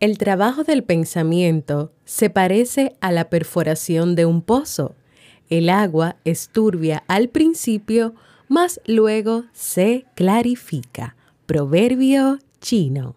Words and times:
El 0.00 0.18
trabajo 0.18 0.64
del 0.64 0.82
pensamiento 0.82 1.92
se 2.04 2.28
parece 2.28 2.96
a 3.00 3.12
la 3.12 3.30
perforación 3.30 4.14
de 4.16 4.26
un 4.26 4.42
pozo. 4.42 4.94
El 5.48 5.70
agua 5.70 6.16
es 6.24 6.48
turbia 6.48 7.04
al 7.06 7.28
principio, 7.28 8.14
mas 8.48 8.80
luego 8.86 9.44
se 9.52 10.04
clarifica. 10.14 11.16
Proverbio 11.46 12.38
chino. 12.60 13.14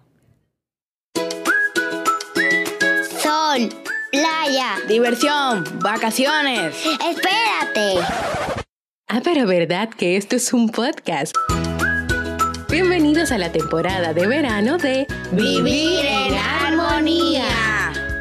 Sol, 3.22 3.70
playa. 4.12 4.76
Diversión, 4.88 5.64
vacaciones. 5.82 6.76
Espérate. 6.86 8.06
Ah, 9.08 9.22
pero 9.24 9.48
verdad 9.48 9.90
que 9.90 10.16
esto 10.16 10.36
es 10.36 10.54
un 10.54 10.70
podcast. 10.70 11.36
Bienvenidos 12.70 13.32
a 13.32 13.38
la 13.38 13.52
temporada 13.52 14.14
de 14.14 14.28
verano 14.28 14.78
de 14.78 15.08
Vivir 15.32 16.06
en 16.06 16.67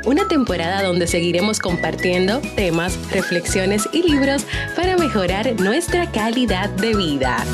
Una 0.05 0.29
temporada 0.29 0.83
donde 0.83 1.07
seguiremos 1.07 1.61
compartiendo 1.61 2.41
temas, 2.57 2.99
reflexiones 3.11 3.89
y 3.93 4.03
libros 4.03 4.45
para 4.77 4.97
mejorar 4.97 5.59
nuestra 5.61 6.11
calidad 6.13 6.69
de 6.71 6.95
vida. 6.95 7.45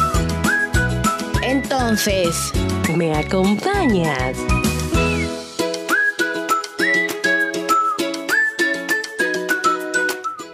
Entonces, 1.42 2.52
¿Me 2.96 3.14
acompañas? 3.14 4.36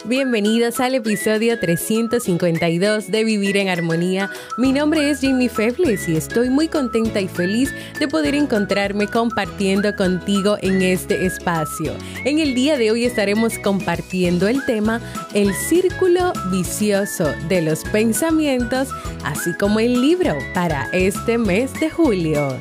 Bienvenidos 0.09 0.80
al 0.80 0.95
episodio 0.95 1.61
352 1.61 3.11
de 3.11 3.25
Vivir 3.25 3.59
en 3.59 3.69
Armonía. 3.69 4.30
Mi 4.57 4.73
nombre 4.73 5.11
es 5.11 5.21
Jamie 5.21 5.51
Febles 5.51 6.09
y 6.09 6.16
estoy 6.16 6.49
muy 6.49 6.66
contenta 6.66 7.21
y 7.21 7.29
feliz 7.29 7.75
de 8.01 8.09
poder 8.09 8.35
encontrarme 8.35 9.07
compartiendo 9.07 9.95
contigo 9.97 10.57
en 10.63 10.80
este 10.80 11.27
espacio. 11.27 11.93
En 12.25 12.39
el 12.39 12.55
día 12.55 12.79
de 12.79 12.91
hoy 12.91 13.05
estaremos 13.05 13.59
compartiendo 13.59 14.49
el 14.49 14.65
tema 14.65 15.02
El 15.35 15.52
círculo 15.52 16.32
vicioso 16.51 17.30
de 17.51 17.60
los 17.60 17.85
pensamientos, 17.85 18.88
así 19.25 19.52
como 19.60 19.79
el 19.79 20.01
libro 20.01 20.38
para 20.54 20.88
este 20.93 21.37
mes 21.37 21.71
de 21.80 21.91
julio. 21.91 22.59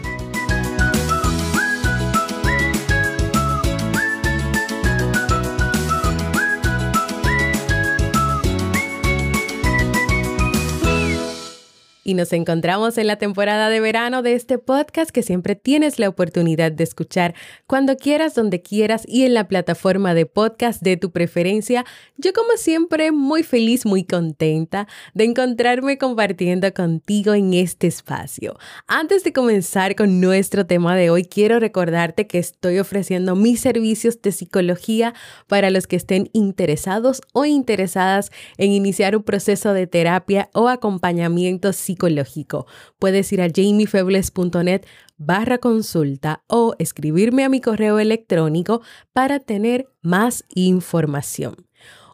Y 12.07 12.13
nos 12.13 12.31
encontramos 12.31 12.97
en 12.97 13.05
la 13.05 13.17
temporada 13.17 13.69
de 13.69 13.81
verano 13.81 14.21
de 14.21 14.33
este 14.33 14.57
podcast 14.57 15.11
que 15.11 15.23
siempre 15.23 15.55
tienes 15.55 15.99
la 15.99 16.07
oportunidad 16.07 16.71
de 16.71 16.85
escuchar 16.85 17.35
cuando 17.65 17.97
quieras, 17.97 18.33
donde 18.33 18.61
quieras 18.61 19.03
y 19.05 19.25
en 19.25 19.33
la 19.33 19.49
plataforma 19.49 20.13
de 20.13 20.25
podcast 20.25 20.81
de 20.81 20.95
tu 20.95 21.11
preferencia. 21.11 21.83
Yo 22.15 22.31
como 22.31 22.51
siempre 22.55 23.11
muy 23.11 23.43
feliz, 23.43 23.85
muy 23.85 24.05
contenta 24.05 24.87
de 25.15 25.25
encontrarme 25.25 25.97
compartiendo 25.97 26.73
contigo 26.73 27.33
en 27.33 27.53
este 27.53 27.87
espacio. 27.87 28.57
Antes 28.87 29.25
de 29.25 29.33
comenzar 29.33 29.93
con 29.97 30.21
nuestro 30.21 30.65
tema 30.65 30.95
de 30.95 31.09
hoy, 31.09 31.25
quiero 31.25 31.59
recordarte 31.59 32.25
que 32.25 32.39
estoy 32.39 32.79
ofreciendo 32.79 33.35
mis 33.35 33.59
servicios 33.59 34.21
de 34.21 34.31
psicología 34.31 35.13
para 35.47 35.71
los 35.71 35.87
que 35.87 35.97
estén 35.97 36.29
interesados 36.31 37.21
o 37.33 37.43
interesadas 37.43 38.31
en 38.57 38.71
iniciar 38.71 39.17
un 39.17 39.23
proceso 39.23 39.73
de 39.73 39.87
terapia 39.87 40.49
o 40.53 40.69
acompañamiento 40.69 41.73
psicológico 41.73 41.96
Puedes 42.99 43.31
ir 43.33 43.41
a 43.41 43.49
jamiefebles.net 43.49 44.85
barra 45.17 45.57
consulta 45.57 46.43
o 46.47 46.75
escribirme 46.79 47.43
a 47.43 47.49
mi 47.49 47.61
correo 47.61 47.99
electrónico 47.99 48.81
para 49.13 49.39
tener 49.39 49.89
más 50.01 50.45
información. 50.53 51.67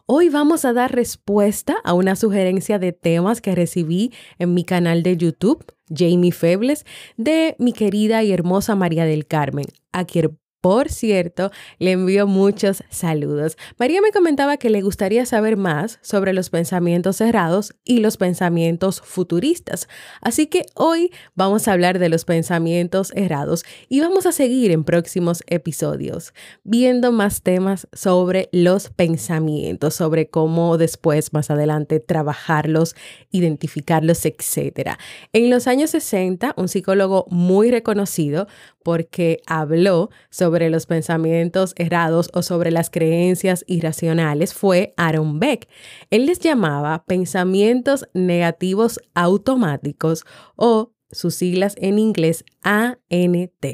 Hoy 0.06 0.28
vamos 0.28 0.66
a 0.66 0.74
dar 0.74 0.94
respuesta 0.94 1.76
a 1.82 1.94
una 1.94 2.14
sugerencia 2.14 2.78
de 2.78 2.92
temas 2.92 3.40
que 3.40 3.54
recibí 3.54 4.12
en 4.38 4.52
mi 4.52 4.62
canal 4.62 5.02
de 5.02 5.16
YouTube, 5.16 5.64
Jamie 5.88 6.30
Febles, 6.30 6.84
de 7.16 7.56
mi 7.58 7.72
querida 7.72 8.22
y 8.22 8.30
hermosa 8.30 8.74
María 8.74 9.06
del 9.06 9.26
Carmen, 9.26 9.64
a 9.92 10.04
quien 10.04 10.38
por 10.64 10.88
cierto, 10.88 11.50
le 11.78 11.90
envío 11.90 12.26
muchos 12.26 12.84
saludos. 12.88 13.58
María 13.78 14.00
me 14.00 14.12
comentaba 14.12 14.56
que 14.56 14.70
le 14.70 14.80
gustaría 14.80 15.26
saber 15.26 15.58
más 15.58 15.98
sobre 16.00 16.32
los 16.32 16.48
pensamientos 16.48 17.16
cerrados 17.16 17.74
y 17.84 17.98
los 17.98 18.16
pensamientos 18.16 19.02
futuristas. 19.02 19.88
Así 20.22 20.46
que 20.46 20.64
hoy 20.74 21.12
vamos 21.34 21.68
a 21.68 21.72
hablar 21.74 21.98
de 21.98 22.08
los 22.08 22.24
pensamientos 22.24 23.12
errados 23.14 23.62
y 23.90 24.00
vamos 24.00 24.24
a 24.24 24.32
seguir 24.32 24.70
en 24.70 24.84
próximos 24.84 25.42
episodios 25.48 26.32
viendo 26.62 27.12
más 27.12 27.42
temas 27.42 27.86
sobre 27.92 28.48
los 28.50 28.88
pensamientos, 28.88 29.94
sobre 29.94 30.30
cómo 30.30 30.78
después, 30.78 31.34
más 31.34 31.50
adelante, 31.50 32.00
trabajarlos, 32.00 32.96
identificarlos, 33.30 34.24
etc. 34.24 34.92
En 35.34 35.50
los 35.50 35.66
años 35.66 35.90
60, 35.90 36.54
un 36.56 36.68
psicólogo 36.68 37.26
muy 37.28 37.70
reconocido 37.70 38.46
porque 38.82 39.40
habló 39.46 40.10
sobre 40.30 40.53
los 40.70 40.86
pensamientos 40.86 41.74
errados 41.76 42.30
o 42.32 42.42
sobre 42.42 42.70
las 42.70 42.90
creencias 42.90 43.64
irracionales 43.66 44.54
fue 44.54 44.94
Aaron 44.96 45.38
Beck. 45.38 45.68
Él 46.10 46.26
les 46.26 46.38
llamaba 46.38 47.04
pensamientos 47.06 48.08
negativos 48.14 49.00
automáticos 49.14 50.24
o 50.56 50.92
sus 51.10 51.34
siglas 51.34 51.74
en 51.78 51.98
inglés 51.98 52.44
ANT. 52.62 53.66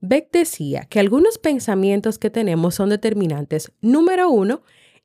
Beck 0.00 0.30
decía 0.32 0.86
que 0.88 1.00
algunos 1.00 1.38
pensamientos 1.38 2.18
que 2.18 2.30
tenemos 2.30 2.74
son 2.74 2.88
determinantes, 2.88 3.72
número 3.80 4.30
uno, 4.30 4.62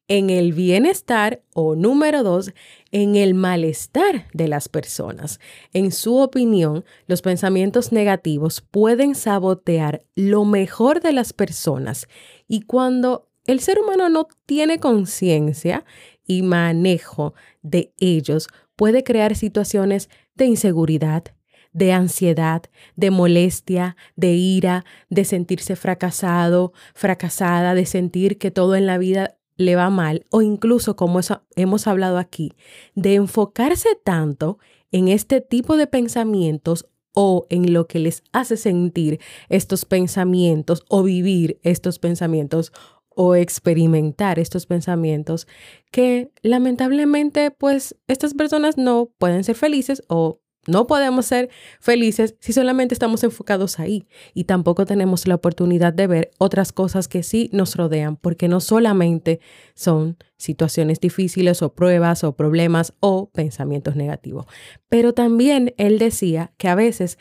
en 0.08 0.30
el 0.30 0.54
bienestar 0.54 1.44
o 1.54 1.76
número 1.76 2.24
dos, 2.24 2.54
en 2.92 3.16
el 3.16 3.34
malestar 3.34 4.28
de 4.34 4.48
las 4.48 4.70
personas. 4.70 5.40
En 5.74 5.92
su 5.92 6.18
opinión, 6.18 6.86
los 7.08 7.22
pensamientos 7.22 7.92
negativos 7.92 8.62
pueden 8.62 9.16
sabotear 9.16 10.04
lo 10.16 10.46
mejor 10.46 11.02
de 11.02 11.14
las 11.14 11.34
personas 11.34 12.08
y 12.48 12.62
cuando 12.62 13.30
el 13.46 13.62
ser 13.62 13.80
humano 13.80 14.10
no 14.10 14.28
tiene 14.46 14.80
conciencia 14.80 15.86
y 16.26 16.42
manejo 16.42 17.34
de 17.62 17.94
ellos, 17.98 18.48
puede 18.76 19.04
crear 19.04 19.36
situaciones 19.36 20.10
de 20.36 20.46
inseguridad, 20.46 21.24
de 21.72 21.94
ansiedad, 21.94 22.64
de 22.96 23.12
molestia, 23.12 23.96
de 24.16 24.34
ira, 24.34 24.84
de 25.10 25.26
sentirse 25.26 25.76
fracasado, 25.76 26.74
fracasada, 26.94 27.74
de 27.74 27.86
sentir 27.86 28.38
que 28.38 28.52
todo 28.52 28.76
en 28.76 28.86
la 28.86 28.98
vida 28.98 29.37
le 29.58 29.76
va 29.76 29.90
mal 29.90 30.26
o 30.30 30.42
incluso 30.42 30.96
como 30.96 31.20
hemos 31.56 31.88
hablado 31.88 32.18
aquí, 32.18 32.54
de 32.96 33.16
enfocarse 33.16 33.90
tanto 34.04 34.60
en 34.92 35.08
este 35.08 35.42
tipo 35.42 35.78
de 35.78 35.88
pensamientos 35.88 36.88
o 37.14 37.48
en 37.50 37.74
lo 37.74 37.88
que 37.88 38.00
les 38.00 38.24
hace 38.32 38.58
sentir 38.58 39.20
estos 39.50 39.86
pensamientos 39.86 40.86
o 40.88 41.04
vivir 41.04 41.60
estos 41.64 41.98
pensamientos 42.00 42.72
o 43.10 43.34
experimentar 43.34 44.38
estos 44.38 44.68
pensamientos 44.68 45.48
que 45.92 46.32
lamentablemente 46.44 47.50
pues 47.50 47.96
estas 48.08 48.36
personas 48.36 48.78
no 48.78 49.10
pueden 49.18 49.44
ser 49.44 49.56
felices 49.56 50.04
o 50.08 50.40
no 50.68 50.88
podemos 50.88 51.26
ser 51.26 51.50
felices 51.80 52.36
si 52.40 52.54
solamente 52.54 52.94
estamos 52.94 53.24
enfocados 53.24 53.80
ahí 53.80 54.08
y 54.34 54.44
tampoco 54.44 54.86
tenemos 54.86 55.28
la 55.28 55.36
oportunidad 55.36 55.94
de 55.94 56.08
ver 56.08 56.32
otras 56.38 56.72
cosas 56.72 57.08
que 57.08 57.24
sí 57.24 57.50
nos 57.54 57.76
rodean, 57.76 58.18
porque 58.18 58.48
no 58.48 58.60
solamente 58.60 59.40
son 59.74 60.18
situaciones 60.38 61.00
difíciles 61.00 61.62
o 61.62 61.74
pruebas 61.74 62.24
o 62.24 62.36
problemas 62.36 62.94
o 63.00 63.30
pensamientos 63.32 63.96
negativos, 63.96 64.46
pero 64.90 65.14
también 65.14 65.74
él 65.78 65.98
decía 66.00 66.52
que 66.58 66.68
a 66.68 66.76
veces 66.76 67.18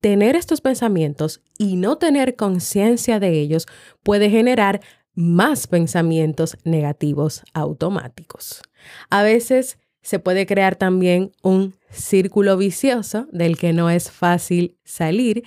tener 0.00 0.36
estos 0.36 0.60
pensamientos 0.60 1.42
y 1.58 1.76
no 1.76 1.98
tener 1.98 2.36
conciencia 2.36 3.20
de 3.20 3.40
ellos 3.40 3.66
puede 4.02 4.30
generar 4.30 4.80
más 5.14 5.66
pensamientos 5.66 6.58
negativos 6.64 7.42
automáticos. 7.54 8.62
A 9.10 9.22
veces 9.22 9.78
se 10.06 10.20
puede 10.20 10.46
crear 10.46 10.76
también 10.76 11.32
un 11.42 11.74
círculo 11.90 12.56
vicioso 12.56 13.26
del 13.32 13.58
que 13.58 13.72
no 13.72 13.90
es 13.90 14.08
fácil 14.08 14.76
salir, 14.84 15.42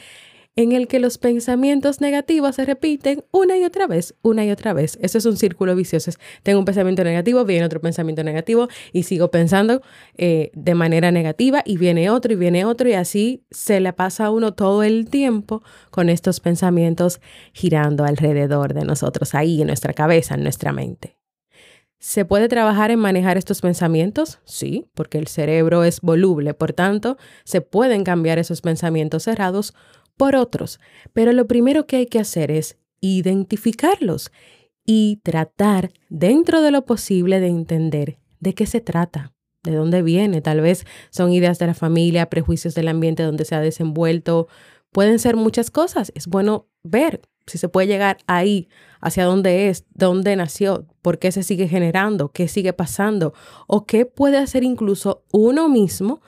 en 0.58 0.74
el 0.74 0.90
que 0.90 1.00
los 1.00 1.18
pensamientos 1.18 2.02
negativos 2.02 2.58
se 2.58 2.66
repiten 2.66 3.24
una 3.32 3.58
y 3.58 3.64
otra 3.64 3.88
vez, 3.88 4.16
una 4.22 4.44
y 4.44 4.52
otra 4.52 4.74
vez. 4.74 5.00
Eso 5.02 5.18
es 5.18 5.26
un 5.26 5.38
círculo 5.38 5.78
vicioso. 5.78 6.12
Tengo 6.44 6.60
un 6.60 6.66
pensamiento 6.66 7.06
negativo, 7.06 7.46
viene 7.46 7.66
otro 7.66 7.80
pensamiento 7.80 8.22
negativo 8.22 8.68
y 8.92 9.04
sigo 9.04 9.32
pensando 9.32 9.82
eh, 10.18 10.52
de 10.54 10.76
manera 10.76 11.10
negativa 11.10 11.64
y 11.66 11.78
viene 11.78 12.10
otro 12.10 12.34
y 12.34 12.36
viene 12.36 12.66
otro 12.66 12.90
y 12.90 12.94
así 12.96 13.46
se 13.52 13.80
le 13.80 13.94
pasa 13.94 14.26
a 14.26 14.30
uno 14.30 14.56
todo 14.56 14.84
el 14.84 15.10
tiempo 15.10 15.64
con 15.90 16.10
estos 16.10 16.42
pensamientos 16.42 17.22
girando 17.54 18.04
alrededor 18.04 18.74
de 18.74 18.84
nosotros, 18.84 19.36
ahí 19.36 19.62
en 19.62 19.68
nuestra 19.68 19.94
cabeza, 19.94 20.36
en 20.36 20.44
nuestra 20.44 20.74
mente. 20.74 21.19
¿Se 22.00 22.24
puede 22.24 22.48
trabajar 22.48 22.92
en 22.92 23.00
manejar 23.00 23.38
estos 23.38 23.60
pensamientos? 23.60 24.40
Sí, 24.46 24.86
porque 24.94 25.18
el 25.18 25.28
cerebro 25.28 25.84
es 25.84 26.00
voluble, 26.00 26.54
por 26.54 26.72
tanto, 26.72 27.18
se 27.44 27.60
pueden 27.60 28.06
cambiar 28.06 28.40
esos 28.40 28.62
pensamientos 28.62 29.24
cerrados 29.24 29.74
por 30.16 30.36
otros. 30.36 30.80
Pero 31.12 31.34
lo 31.34 31.46
primero 31.46 31.88
que 31.88 31.98
hay 31.98 32.06
que 32.06 32.20
hacer 32.20 32.52
es 32.52 32.78
identificarlos 33.02 34.32
y 34.86 35.20
tratar 35.24 35.92
dentro 36.10 36.62
de 36.62 36.72
lo 36.72 36.86
posible 36.86 37.42
de 37.42 37.48
entender 37.48 38.18
de 38.40 38.54
qué 38.54 38.66
se 38.66 38.80
trata, 38.80 39.34
de 39.64 39.76
dónde 39.76 40.02
viene. 40.02 40.42
Tal 40.42 40.62
vez 40.62 40.86
son 41.10 41.34
ideas 41.34 41.60
de 41.60 41.68
la 41.68 41.74
familia, 41.74 42.30
prejuicios 42.30 42.76
del 42.76 42.88
ambiente 42.88 43.24
donde 43.24 43.44
se 43.44 43.56
ha 43.56 43.62
desenvuelto. 43.62 44.48
Pueden 44.92 45.20
ser 45.20 45.36
muchas 45.36 45.70
cosas. 45.70 46.14
Es 46.16 46.28
bueno 46.28 46.68
ver 46.82 47.22
si 47.46 47.58
se 47.58 47.68
puede 47.68 47.88
llegar 47.88 48.18
ahí, 48.26 48.70
hacia 49.00 49.26
dónde 49.26 49.70
es, 49.70 49.86
dónde 49.94 50.36
nació, 50.36 50.86
por 51.02 51.20
qué 51.20 51.32
se 51.32 51.44
sigue 51.44 51.68
generando, 51.68 52.30
qué 52.30 52.48
sigue 52.48 52.74
pasando 52.74 53.34
o 53.68 53.86
qué 53.86 54.06
puede 54.06 54.38
hacer 54.38 54.64
incluso 54.64 55.24
uno 55.32 55.70
mismo 55.70 56.22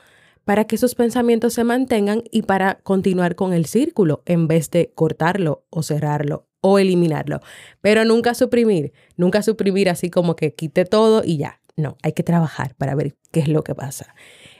para 0.45 0.65
que 0.65 0.75
esos 0.75 0.95
pensamientos 0.95 1.53
se 1.53 1.63
mantengan 1.63 2.23
y 2.31 2.43
para 2.43 2.75
continuar 2.83 3.35
con 3.35 3.53
el 3.53 3.65
círculo 3.65 4.23
en 4.25 4.47
vez 4.47 4.69
de 4.71 4.91
cortarlo 4.93 5.65
o 5.69 5.83
cerrarlo 5.83 6.47
o 6.61 6.79
eliminarlo. 6.79 7.39
Pero 7.81 8.05
nunca 8.05 8.33
suprimir, 8.33 8.93
nunca 9.17 9.43
suprimir 9.43 9.89
así 9.89 10.09
como 10.09 10.35
que 10.35 10.53
quite 10.53 10.85
todo 10.85 11.23
y 11.23 11.37
ya. 11.37 11.61
No, 11.77 11.97
hay 12.03 12.13
que 12.13 12.23
trabajar 12.23 12.75
para 12.75 12.95
ver 12.95 13.15
qué 13.31 13.39
es 13.39 13.47
lo 13.47 13.63
que 13.63 13.73
pasa. 13.75 14.13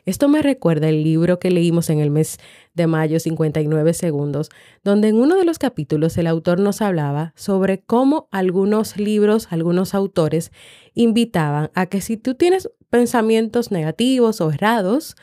Esto 0.06 0.28
me 0.28 0.42
recuerda 0.42 0.90
el 0.90 1.04
libro 1.04 1.40
que 1.40 1.52
leímos 1.52 1.90
en 1.90 2.00
el 2.00 2.10
mes 2.10 2.38
de 2.74 2.88
mayo, 2.88 3.20
59 3.20 3.94
segundos, 3.94 4.50
donde 4.84 5.10
en 5.10 5.16
uno 5.16 5.38
de 5.38 5.46
los 5.46 5.60
capítulos 5.60 6.18
el 6.18 6.28
autor 6.28 6.60
nos 6.60 6.82
hablaba 6.82 7.34
sobre 7.36 7.82
cómo 7.82 8.28
algunos 8.32 8.98
libros, 8.98 9.48
algunos 9.52 9.94
autores 9.94 10.52
invitaban 10.94 11.72
a 11.76 11.86
que 11.86 12.02
si 12.02 12.18
tú 12.18 12.36
tienes 12.36 12.70
pensamientos 12.90 13.72
negativos 13.72 14.42
o 14.42 14.52
errados, 14.52 15.16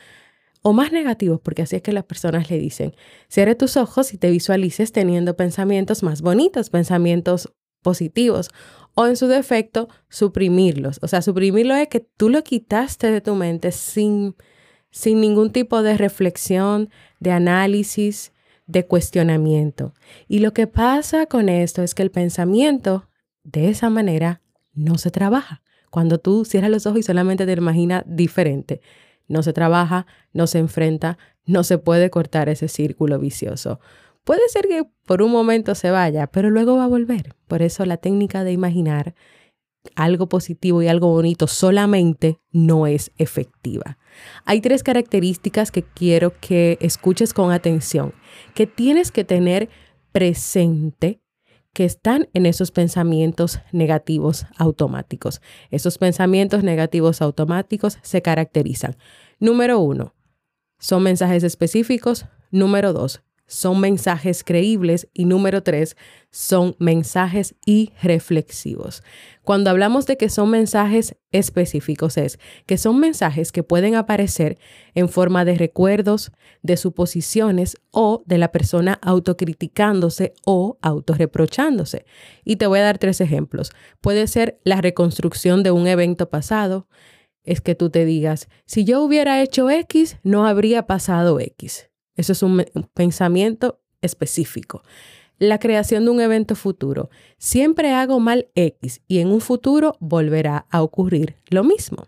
o 0.61 0.73
más 0.73 0.91
negativos, 0.91 1.39
porque 1.41 1.61
así 1.61 1.77
es 1.77 1.81
que 1.81 1.93
las 1.93 2.03
personas 2.03 2.49
le 2.49 2.59
dicen, 2.59 2.93
cierre 3.29 3.55
tus 3.55 3.77
ojos 3.77 4.13
y 4.13 4.17
te 4.17 4.29
visualices 4.29 4.91
teniendo 4.91 5.35
pensamientos 5.35 6.03
más 6.03 6.21
bonitos, 6.21 6.69
pensamientos 6.69 7.49
positivos, 7.81 8.49
o 8.93 9.07
en 9.07 9.15
su 9.15 9.27
defecto, 9.27 9.87
suprimirlos. 10.09 10.99
O 11.01 11.07
sea, 11.07 11.21
suprimirlo 11.21 11.75
es 11.75 11.87
que 11.87 12.01
tú 12.01 12.29
lo 12.29 12.43
quitaste 12.43 13.09
de 13.09 13.21
tu 13.21 13.35
mente 13.35 13.71
sin, 13.71 14.35
sin 14.91 15.21
ningún 15.21 15.51
tipo 15.51 15.81
de 15.83 15.97
reflexión, 15.97 16.89
de 17.19 17.31
análisis, 17.31 18.31
de 18.67 18.85
cuestionamiento. 18.85 19.93
Y 20.27 20.39
lo 20.39 20.53
que 20.53 20.67
pasa 20.67 21.25
con 21.25 21.49
esto 21.49 21.81
es 21.83 21.95
que 21.95 22.03
el 22.03 22.11
pensamiento, 22.11 23.09
de 23.43 23.69
esa 23.69 23.89
manera, 23.89 24.41
no 24.73 24.97
se 24.97 25.11
trabaja. 25.11 25.61
Cuando 25.89 26.19
tú 26.19 26.45
cierras 26.45 26.69
los 26.71 26.85
ojos 26.85 26.99
y 26.99 27.03
solamente 27.03 27.45
te 27.45 27.53
imaginas 27.53 28.03
diferente 28.05 28.81
no 29.29 29.43
se 29.43 29.53
trabaja, 29.53 30.05
no 30.33 30.47
se 30.47 30.57
enfrenta, 30.57 31.17
no 31.45 31.63
se 31.63 31.77
puede 31.77 32.09
cortar 32.09 32.49
ese 32.49 32.67
círculo 32.67 33.17
vicioso. 33.19 33.79
Puede 34.25 34.41
ser 34.49 34.67
que 34.67 34.83
por 35.05 35.21
un 35.21 35.31
momento 35.31 35.75
se 35.75 35.91
vaya, 35.91 36.27
pero 36.27 36.49
luego 36.49 36.75
va 36.75 36.83
a 36.83 36.87
volver. 36.87 37.35
Por 37.47 37.61
eso 37.61 37.85
la 37.85 37.97
técnica 37.97 38.43
de 38.43 38.51
imaginar 38.51 39.15
algo 39.95 40.27
positivo 40.29 40.81
y 40.81 40.87
algo 40.87 41.09
bonito 41.09 41.47
solamente 41.47 42.39
no 42.51 42.87
es 42.87 43.11
efectiva. 43.17 43.97
Hay 44.45 44.61
tres 44.61 44.83
características 44.83 45.71
que 45.71 45.83
quiero 45.83 46.33
que 46.39 46.77
escuches 46.81 47.33
con 47.33 47.51
atención, 47.51 48.13
que 48.53 48.67
tienes 48.67 49.11
que 49.11 49.23
tener 49.23 49.69
presente 50.11 51.21
que 51.73 51.85
están 51.85 52.27
en 52.33 52.45
esos 52.45 52.71
pensamientos 52.71 53.59
negativos 53.71 54.45
automáticos. 54.57 55.41
Esos 55.69 55.97
pensamientos 55.97 56.63
negativos 56.63 57.21
automáticos 57.21 57.99
se 58.01 58.21
caracterizan. 58.21 58.97
Número 59.39 59.79
uno, 59.79 60.15
son 60.79 61.03
mensajes 61.03 61.43
específicos. 61.43 62.25
Número 62.51 62.93
dos, 62.93 63.21
son 63.49 63.79
mensajes 63.79 64.43
creíbles 64.43 65.09
y 65.11 65.25
número 65.25 65.63
tres, 65.63 65.97
son 66.29 66.75
mensajes 66.77 67.55
irreflexivos. 67.65 69.01
Cuando 69.43 69.71
hablamos 69.71 70.05
de 70.05 70.17
que 70.17 70.29
son 70.29 70.51
mensajes 70.51 71.15
específicos 71.31 72.17
es 72.17 72.37
que 72.67 72.77
son 72.77 72.99
mensajes 72.99 73.51
que 73.51 73.63
pueden 73.63 73.95
aparecer 73.95 74.59
en 74.93 75.09
forma 75.09 75.45
de 75.45 75.55
recuerdos, 75.55 76.31
de 76.61 76.77
suposiciones 76.77 77.75
o 77.89 78.21
de 78.27 78.37
la 78.37 78.51
persona 78.51 78.99
autocriticándose 79.01 80.33
o 80.45 80.77
autorreprochándose. 80.83 82.05
Y 82.45 82.57
te 82.57 82.67
voy 82.67 82.79
a 82.79 82.83
dar 82.83 82.99
tres 82.99 83.19
ejemplos. 83.19 83.71
Puede 83.99 84.27
ser 84.27 84.59
la 84.63 84.79
reconstrucción 84.79 85.63
de 85.63 85.71
un 85.71 85.87
evento 85.87 86.29
pasado, 86.29 86.87
es 87.43 87.61
que 87.61 87.73
tú 87.73 87.89
te 87.89 88.05
digas, 88.05 88.47
si 88.65 88.85
yo 88.85 89.01
hubiera 89.01 89.41
hecho 89.41 89.71
X, 89.71 90.17
no 90.21 90.45
habría 90.45 90.85
pasado 90.85 91.39
X. 91.39 91.88
Eso 92.19 92.33
es 92.33 92.43
un, 92.43 92.65
pensamiento 92.93 93.79
específico. 94.01 94.83
La 95.37 95.57
creación 95.57 96.03
de 96.03 96.11
un 96.11 96.19
evento 96.19 96.53
futuro. 96.53 97.09
Siempre 97.37 97.93
hago 97.93 98.19
mal 98.19 98.49
X 98.55 98.99
y 99.07 99.19
en 99.19 99.29
un 99.29 99.39
futuro 99.39 99.95
volverá 100.01 100.65
a 100.69 100.83
ocurrir 100.83 101.37
lo 101.49 101.63
mismo. 101.63 102.07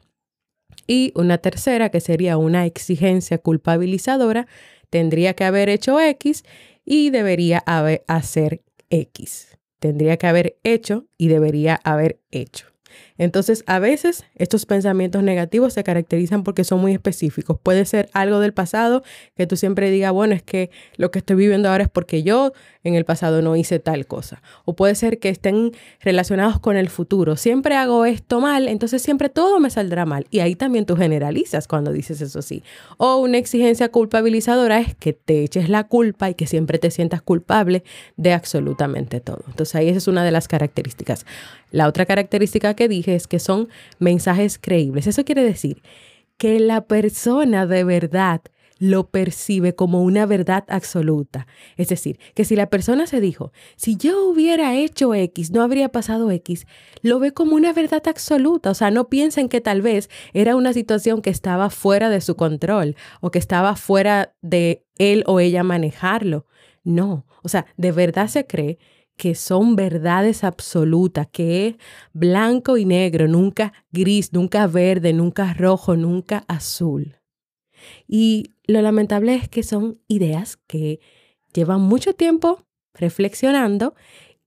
Y 0.86 1.14
una 1.16 1.38
tercera, 1.38 1.88
que 1.88 2.02
sería 2.02 2.36
una 2.36 2.66
exigencia 2.66 3.38
culpabilizadora, 3.38 4.48
tendría 4.90 5.34
que 5.34 5.46
haber 5.46 5.70
hecho 5.70 5.98
X 5.98 6.44
y 6.84 7.10
debería 7.12 7.64
haber 7.66 8.04
hacer 8.10 8.64
X. 8.90 9.58
Tendría 9.80 10.18
que 10.18 10.28
haber 10.28 10.58
hecho 10.66 11.06
y 11.18 11.30
debería 11.30 11.80
haber 11.86 12.20
hecho. 12.32 12.66
Entonces, 13.18 13.64
a 13.68 13.80
veces 13.80 14.26
estos 14.36 14.66
pensamientos 14.66 15.24
negativos 15.24 15.74
se 15.74 15.84
caracterizan 15.84 16.44
porque 16.44 16.64
son 16.64 16.80
muy 16.80 16.94
específicos. 16.94 17.58
Puede 17.62 17.86
ser 17.86 18.10
algo 18.14 18.40
del 18.40 18.54
pasado 18.54 19.04
que 19.36 19.48
tú 19.48 19.58
siempre 19.58 19.92
digas, 19.92 20.12
bueno, 20.12 20.34
es 20.34 20.44
que 20.44 20.72
lo 20.98 21.12
que 21.12 21.20
estoy 21.20 21.36
viviendo 21.36 21.70
ahora 21.70 21.84
es 21.84 21.90
porque 21.90 22.24
yo 22.24 22.54
en 22.84 22.96
el 22.96 23.06
pasado 23.06 23.42
no 23.42 23.56
hice 23.56 23.80
tal 23.80 24.08
cosa. 24.08 24.42
O 24.66 24.76
puede 24.76 24.96
ser 24.96 25.20
que 25.20 25.30
estén 25.30 25.72
relacionados 26.00 26.60
con 26.60 26.78
el 26.78 26.90
futuro. 26.90 27.36
Siempre 27.36 27.76
hago 27.76 28.06
esto 28.06 28.42
mal, 28.42 28.68
entonces 28.68 29.02
siempre 29.02 29.30
todo 29.30 29.60
me 29.60 29.70
saldrá 29.70 30.06
mal. 30.06 30.26
Y 30.32 30.40
ahí 30.40 30.56
también 30.56 30.86
tú 30.86 30.96
generalizas 30.96 31.68
cuando 31.68 31.92
dices 31.92 32.22
eso 32.22 32.42
sí. 32.42 32.64
O 32.98 33.18
una 33.18 33.38
exigencia 33.38 33.90
culpabilizadora 33.90 34.80
es 34.80 34.96
que 34.96 35.14
te 35.14 35.44
eches 35.44 35.70
la 35.70 35.86
culpa 35.86 36.30
y 36.30 36.36
que 36.36 36.48
siempre 36.48 36.80
te 36.80 36.92
sientas 36.92 37.22
culpable 37.22 37.84
de 38.18 38.34
absolutamente 38.34 39.20
todo. 39.20 39.44
Entonces 39.48 39.76
ahí 39.76 39.90
esa 39.90 39.98
es 39.98 40.08
una 40.08 40.24
de 40.24 40.32
las 40.32 40.48
características. 40.48 41.26
La 41.72 41.88
otra 41.88 42.06
característica 42.06 42.74
que 42.74 42.88
es 43.08 43.28
que 43.28 43.40
son 43.40 43.70
mensajes 44.00 44.58
creíbles. 44.60 45.08
Eso 45.08 45.24
quiere 45.26 45.44
decir 45.44 45.82
que 46.38 46.60
la 46.60 46.86
persona 46.86 47.66
de 47.66 47.84
verdad 47.84 48.42
lo 48.82 49.12
percibe 49.12 49.76
como 49.76 50.02
una 50.02 50.26
verdad 50.26 50.64
absoluta. 50.68 51.46
Es 51.78 51.90
decir, 51.90 52.20
que 52.34 52.46
si 52.46 52.56
la 52.56 52.68
persona 52.68 53.06
se 53.06 53.22
dijo, 53.22 53.52
si 53.76 53.96
yo 53.96 54.26
hubiera 54.28 54.74
hecho 54.74 55.14
X, 55.14 55.52
no 55.52 55.62
habría 55.62 55.90
pasado 55.90 56.32
X, 56.32 56.66
lo 57.04 57.20
ve 57.20 57.32
como 57.32 57.56
una 57.56 57.74
verdad 57.74 58.02
absoluta. 58.08 58.72
O 58.72 58.74
sea, 58.74 58.90
no 58.90 59.08
piensen 59.08 59.50
que 59.50 59.62
tal 59.62 59.84
vez 59.84 60.10
era 60.34 60.56
una 60.56 60.74
situación 60.74 61.22
que 61.22 61.30
estaba 61.30 61.70
fuera 61.70 62.10
de 62.10 62.22
su 62.22 62.36
control 62.36 62.96
o 63.20 63.30
que 63.30 63.38
estaba 63.38 63.76
fuera 63.76 64.34
de 64.42 64.84
él 64.98 65.24
o 65.28 65.40
ella 65.40 65.62
manejarlo. 65.62 66.48
No, 66.84 67.28
o 67.44 67.50
sea, 67.50 67.68
de 67.78 67.92
verdad 67.92 68.30
se 68.30 68.48
cree 68.48 68.80
que 69.18 69.36
son 69.36 69.76
verdades 69.76 70.44
absolutas, 70.44 71.28
que 71.32 71.68
es 71.68 71.76
blanco 72.14 72.78
y 72.78 72.86
negro, 72.86 73.28
nunca 73.28 73.74
gris, 73.92 74.34
nunca 74.34 74.68
verde, 74.68 75.14
nunca 75.14 75.54
rojo, 75.54 75.96
nunca 75.96 76.44
azul. 76.48 77.18
Y 78.08 78.54
lo 78.66 78.82
lamentable 78.82 79.36
es 79.36 79.50
que 79.50 79.64
son 79.64 80.00
ideas 80.08 80.58
que 80.68 81.00
llevan 81.54 81.82
mucho 81.82 82.14
tiempo 82.14 82.66
reflexionando 82.94 83.96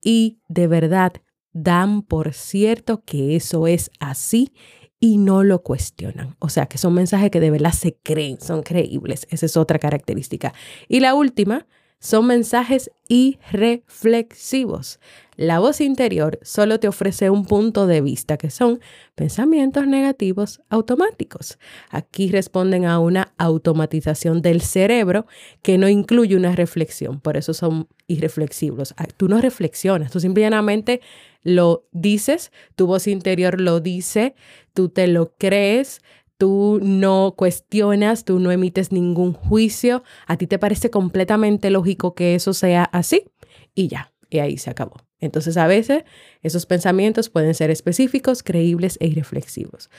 y 0.01 0.39
de 0.47 0.67
verdad 0.67 1.13
dan 1.53 2.01
por 2.01 2.33
cierto 2.33 3.03
que 3.03 3.35
eso 3.35 3.67
es 3.67 3.89
así 3.99 4.51
y 4.99 5.17
no 5.17 5.43
lo 5.43 5.61
cuestionan. 5.61 6.35
O 6.39 6.49
sea, 6.49 6.65
que 6.65 6.77
son 6.77 6.93
mensajes 6.93 7.31
que 7.31 7.39
de 7.39 7.51
verdad 7.51 7.71
se 7.71 7.95
creen, 7.95 8.39
son 8.41 8.63
creíbles. 8.63 9.27
Esa 9.29 9.45
es 9.45 9.57
otra 9.57 9.79
característica. 9.79 10.53
Y 10.87 10.99
la 10.99 11.15
última 11.15 11.67
son 11.99 12.27
mensajes 12.27 12.91
irreflexivos. 13.07 14.99
La 15.37 15.59
voz 15.59 15.81
interior 15.81 16.39
solo 16.43 16.79
te 16.79 16.87
ofrece 16.87 17.29
un 17.29 17.45
punto 17.45 17.87
de 17.87 17.99
vista 17.99 18.37
que 18.37 18.49
son 18.49 18.79
pensamientos 19.15 19.85
negativos 19.85 20.61
automáticos. 20.69 21.57
Aquí 21.89 22.29
responden 22.29 22.85
a 22.85 22.99
una 22.99 23.33
automatización 23.37 24.41
del 24.41 24.61
cerebro 24.61 25.25
que 25.61 25.77
no 25.77 25.89
incluye 25.89 26.37
una 26.37 26.55
reflexión, 26.55 27.19
por 27.19 27.35
eso 27.35 27.53
son 27.53 27.89
irreflexivos. 28.07 28.93
Ah, 28.97 29.07
tú 29.17 29.27
no 29.27 29.41
reflexionas, 29.41 30.11
tú 30.11 30.21
simplemente 30.21 31.01
lo 31.43 31.85
dices, 31.91 32.51
tu 32.75 32.87
voz 32.87 33.05
interior 33.07 33.59
lo 33.59 33.81
dice, 33.81 34.35
tú 34.73 34.89
te 34.89 35.07
lo 35.07 35.33
crees, 35.37 36.01
tú 36.37 36.79
no 36.81 37.33
cuestionas, 37.37 38.25
tú 38.25 38.39
no 38.39 38.51
emites 38.51 38.91
ningún 38.91 39.33
juicio, 39.33 40.03
a 40.27 40.37
ti 40.37 40.47
te 40.47 40.59
parece 40.59 40.89
completamente 40.89 41.69
lógico 41.69 42.13
que 42.13 42.35
eso 42.35 42.53
sea 42.53 42.83
así 42.83 43.25
y 43.73 43.87
ya, 43.87 44.13
y 44.29 44.39
ahí 44.39 44.57
se 44.57 44.69
acabó. 44.69 44.97
Entonces 45.19 45.57
a 45.57 45.67
veces 45.67 46.03
esos 46.41 46.65
pensamientos 46.65 47.29
pueden 47.29 47.53
ser 47.53 47.71
específicos, 47.71 48.43
creíbles 48.43 48.97
e 48.99 49.07
irreflexivos. 49.07 49.89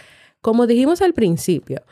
Como 0.41 0.67
dijimos 0.67 1.03
al 1.03 1.15
principio, 1.15 1.83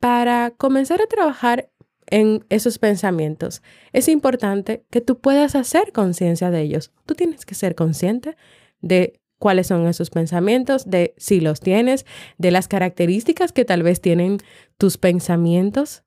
para 0.00 0.50
comenzar 0.56 1.00
a 1.02 1.06
trabajar 1.06 1.70
en 2.06 2.44
esos 2.48 2.78
pensamientos, 2.78 3.62
es 3.92 4.08
importante 4.08 4.84
que 4.90 5.00
tú 5.00 5.18
puedas 5.18 5.54
hacer 5.54 5.92
conciencia 5.92 6.50
de 6.50 6.62
ellos. 6.62 6.92
Tú 7.06 7.14
tienes 7.14 7.46
que 7.46 7.54
ser 7.54 7.74
consciente 7.74 8.36
de 8.80 9.20
cuáles 9.42 9.66
son 9.66 9.88
esos 9.88 10.08
pensamientos, 10.08 10.88
de 10.88 11.14
si 11.16 11.40
los 11.40 11.58
tienes, 11.58 12.06
de 12.38 12.52
las 12.52 12.68
características 12.68 13.50
que 13.50 13.64
tal 13.64 13.82
vez 13.82 14.00
tienen 14.00 14.38
tus 14.78 14.98
pensamientos. 14.98 16.04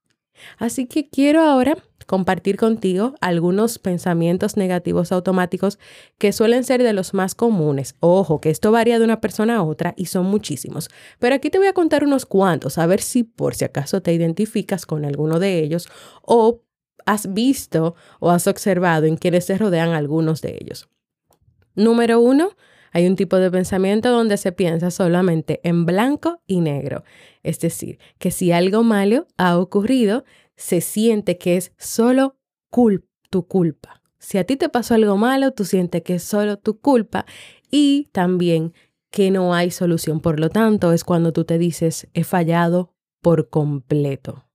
Así 0.58 0.86
que 0.86 1.10
quiero 1.10 1.42
ahora 1.42 1.78
compartir 2.06 2.56
contigo 2.56 3.14
algunos 3.20 3.78
pensamientos 3.78 4.56
negativos 4.56 5.12
automáticos 5.12 5.80
que 6.18 6.32
suelen 6.32 6.64
ser 6.64 6.82
de 6.82 6.94
los 6.94 7.14
más 7.14 7.36
comunes. 7.36 7.96
Ojo, 8.00 8.40
que 8.40 8.52
esto 8.52 8.72
varía 8.72 9.00
de 9.00 9.04
una 9.04 9.20
persona 9.20 9.58
a 9.58 9.64
otra 9.64 9.94
y 9.98 10.06
son 10.06 10.28
muchísimos. 10.28 10.90
Pero 11.20 11.36
aquí 11.36 11.50
te 11.50 11.58
voy 11.58 11.68
a 11.68 11.74
contar 11.74 12.06
unos 12.06 12.26
cuantos, 12.26 12.78
a 12.78 12.88
ver 12.88 13.02
si 13.02 13.24
por 13.24 13.54
si 13.54 13.66
acaso 13.66 14.02
te 14.02 14.14
identificas 14.14 14.86
con 14.86 15.04
alguno 15.04 15.40
de 15.40 15.60
ellos 15.60 15.90
o 16.22 16.62
has 17.06 17.34
visto 17.34 17.96
o 18.22 18.32
has 18.32 18.48
observado 18.48 19.08
en 19.08 19.18
quienes 19.18 19.46
te 19.46 19.58
rodean 19.58 19.90
algunos 19.90 20.42
de 20.42 20.58
ellos. 20.62 20.88
Número 21.76 22.22
uno, 22.22 22.52
hay 22.96 23.08
un 23.08 23.18
tipo 23.18 23.36
de 23.36 23.52
pensamiento 23.52 24.10
donde 24.10 24.38
se 24.38 24.54
piensa 24.54 24.90
solamente 24.90 25.60
en 25.66 25.86
blanco 25.86 26.42
y 26.48 26.62
negro. 26.62 27.04
Es 27.44 27.60
decir, 27.60 28.00
que 28.20 28.32
si 28.32 28.54
algo 28.54 28.84
malo 28.84 29.28
ha 29.36 29.58
ocurrido, 29.58 30.24
se 30.56 30.80
siente 30.80 31.38
que 31.38 31.58
es 31.58 31.74
solo 31.78 32.38
tu 33.30 33.48
culpa. 33.50 34.02
Si 34.18 34.38
a 34.38 34.46
ti 34.46 34.56
te 34.56 34.70
pasó 34.70 34.94
algo 34.94 35.18
malo, 35.18 35.52
tú 35.52 35.66
sientes 35.66 36.04
que 36.04 36.16
es 36.16 36.24
solo 36.24 36.56
tu 36.56 36.80
culpa 36.80 37.26
y 37.70 38.08
también 38.14 38.74
que 39.10 39.30
no 39.30 39.54
hay 39.54 39.72
solución. 39.72 40.22
Por 40.22 40.40
lo 40.40 40.50
tanto, 40.50 40.94
es 40.94 41.04
cuando 41.04 41.34
tú 41.34 41.44
te 41.44 41.58
dices, 41.58 42.08
he 42.14 42.24
fallado 42.24 42.94
por 43.20 43.50
completo. 43.50 44.46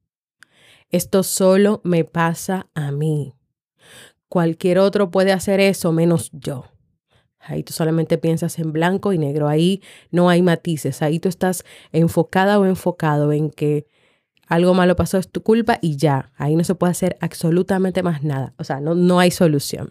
Esto 0.88 1.24
solo 1.24 1.82
me 1.84 2.04
pasa 2.04 2.70
a 2.72 2.90
mí. 2.90 3.34
Cualquier 4.30 4.78
otro 4.78 5.10
puede 5.10 5.32
hacer 5.32 5.60
eso 5.60 5.92
menos 5.92 6.30
yo. 6.32 6.69
Ahí 7.40 7.62
tú 7.62 7.72
solamente 7.72 8.18
piensas 8.18 8.58
en 8.58 8.72
blanco 8.72 9.12
y 9.12 9.18
negro. 9.18 9.48
Ahí 9.48 9.82
no 10.10 10.28
hay 10.28 10.42
matices. 10.42 11.02
Ahí 11.02 11.18
tú 11.18 11.28
estás 11.28 11.64
enfocada 11.92 12.58
o 12.58 12.66
enfocado 12.66 13.32
en 13.32 13.50
que 13.50 13.86
algo 14.46 14.74
malo 14.74 14.96
pasó, 14.96 15.16
es 15.18 15.28
tu 15.28 15.42
culpa 15.42 15.78
y 15.80 15.96
ya. 15.96 16.32
Ahí 16.36 16.56
no 16.56 16.64
se 16.64 16.74
puede 16.74 16.90
hacer 16.90 17.16
absolutamente 17.20 18.02
más 18.02 18.22
nada. 18.22 18.52
O 18.58 18.64
sea, 18.64 18.80
no, 18.80 18.94
no 18.94 19.20
hay 19.20 19.30
solución. 19.30 19.90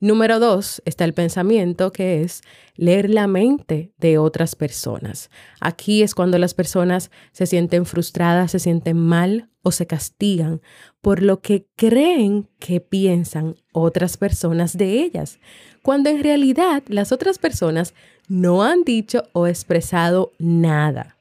Número 0.00 0.38
dos 0.38 0.80
está 0.84 1.04
el 1.04 1.12
pensamiento 1.12 1.90
que 1.90 2.22
es 2.22 2.42
leer 2.76 3.10
la 3.10 3.26
mente 3.26 3.92
de 3.98 4.18
otras 4.18 4.54
personas. 4.54 5.28
Aquí 5.60 6.04
es 6.04 6.14
cuando 6.14 6.38
las 6.38 6.54
personas 6.54 7.10
se 7.32 7.46
sienten 7.46 7.84
frustradas, 7.84 8.52
se 8.52 8.60
sienten 8.60 8.96
mal 8.96 9.50
o 9.62 9.72
se 9.72 9.88
castigan 9.88 10.60
por 11.00 11.20
lo 11.20 11.40
que 11.40 11.66
creen 11.74 12.48
que 12.60 12.80
piensan 12.80 13.56
otras 13.72 14.16
personas 14.16 14.76
de 14.78 15.02
ellas, 15.02 15.40
cuando 15.82 16.10
en 16.10 16.22
realidad 16.22 16.82
las 16.88 17.12
otras 17.12 17.38
personas 17.38 17.94
no 18.28 18.62
han 18.62 18.84
dicho 18.84 19.24
o 19.32 19.46
expresado 19.46 20.32
nada. 20.38 21.16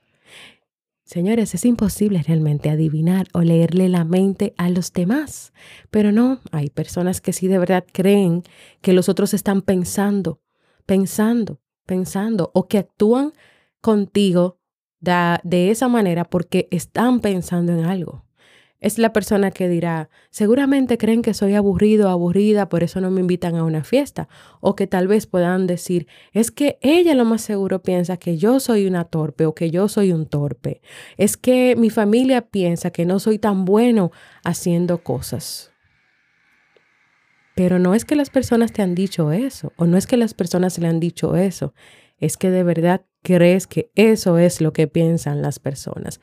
Señores, 1.04 1.56
es 1.56 1.64
imposible 1.64 2.22
realmente 2.22 2.70
adivinar 2.70 3.28
o 3.34 3.42
leerle 3.42 3.88
la 3.88 4.04
mente 4.04 4.54
a 4.58 4.70
los 4.70 4.92
demás, 4.92 5.54
pero 5.90 6.12
no, 6.12 6.42
hay 6.52 6.70
personas 6.70 7.22
que 7.22 7.32
sí 7.32 7.48
de 7.48 7.60
verdad 7.60 7.86
creen 7.90 8.44
que 8.82 8.92
los 8.92 9.08
otros 9.08 9.34
están 9.34 9.62
pensando, 9.62 10.42
pensando, 10.86 11.62
pensando, 11.86 12.52
o 12.54 12.68
que 12.68 12.80
actúan 12.80 13.32
contigo 13.80 14.60
de, 15.00 15.40
de 15.44 15.72
esa 15.72 15.88
manera 15.88 16.26
porque 16.26 16.68
están 16.72 17.22
pensando 17.22 17.72
en 17.72 17.86
algo 17.86 18.27
es 18.80 19.00
la 19.00 19.12
persona 19.12 19.50
que 19.50 19.68
dirá, 19.68 20.10
seguramente 20.30 20.98
creen 20.98 21.24
que 21.24 21.34
soy 21.34 21.56
aburrido 21.56 22.08
o 22.08 22.12
aburrida, 22.12 22.70
por 22.70 22.84
eso 22.84 23.02
no 23.02 23.10
me 23.10 23.22
invitan 23.22 23.56
a 23.56 23.64
una 23.64 23.84
fiesta. 23.84 24.30
O 24.62 24.76
que 24.76 24.86
tal 24.86 25.08
vez 25.08 25.26
puedan 25.26 25.66
decir, 25.66 26.08
es 26.32 26.52
que 26.52 26.78
ella 26.82 27.16
lo 27.16 27.26
más 27.26 27.42
seguro 27.42 27.82
piensa 27.82 28.18
que 28.18 28.38
yo 28.38 28.60
soy 28.60 28.86
una 28.86 29.06
torpe 29.06 29.48
o 29.48 29.56
que 29.56 29.72
yo 29.72 29.88
soy 29.88 30.12
un 30.12 30.28
torpe. 30.28 30.82
Es 31.18 31.38
que 31.38 31.76
mi 31.76 31.90
familia 31.90 32.42
piensa 32.42 32.92
que 32.92 33.06
no 33.06 33.20
soy 33.20 33.40
tan 33.40 33.66
bueno 33.66 34.12
haciendo 34.44 35.00
cosas. 35.04 35.72
Pero 37.56 37.80
no 37.80 37.96
es 37.96 38.06
que 38.06 38.16
las 38.16 38.30
personas 38.30 38.72
te 38.72 38.84
han 38.84 38.94
dicho 38.94 39.32
eso, 39.32 39.74
o 39.78 39.88
no 39.88 39.98
es 39.98 40.06
que 40.06 40.18
las 40.18 40.36
personas 40.36 40.78
le 40.78 40.88
han 40.88 41.00
dicho 41.00 41.36
eso, 41.36 41.74
es 42.20 42.38
que 42.38 42.52
de 42.52 42.62
verdad 42.62 43.06
crees 43.24 43.66
que 43.66 43.90
eso 43.96 44.38
es 44.38 44.62
lo 44.62 44.74
que 44.74 44.88
piensan 44.88 45.42
las 45.42 45.58
personas. 45.58 46.22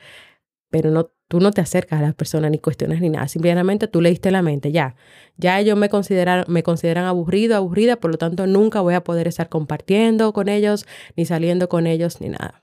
Pero 0.74 0.90
no 0.90 1.14
Tú 1.28 1.40
no 1.40 1.52
te 1.52 1.60
acercas 1.62 2.00
a 2.00 2.02
las 2.02 2.14
personas 2.14 2.50
ni 2.50 2.58
cuestiones 2.58 3.00
ni 3.00 3.08
nada. 3.08 3.28
Simplemente 3.28 3.88
tú 3.88 4.00
leíste 4.00 4.30
la 4.30 4.42
mente, 4.42 4.72
ya. 4.72 4.94
Ya 5.36 5.58
ellos 5.58 5.76
me 5.76 5.88
consideran, 5.88 6.44
me 6.48 6.62
consideran 6.62 7.06
aburrido, 7.06 7.56
aburrida, 7.56 7.96
por 7.96 8.10
lo 8.10 8.18
tanto 8.18 8.46
nunca 8.46 8.80
voy 8.82 8.94
a 8.94 9.02
poder 9.02 9.26
estar 9.26 9.48
compartiendo 9.48 10.32
con 10.32 10.48
ellos, 10.48 10.86
ni 11.16 11.24
saliendo 11.24 11.68
con 11.68 11.86
ellos, 11.86 12.20
ni 12.20 12.28
nada. 12.28 12.60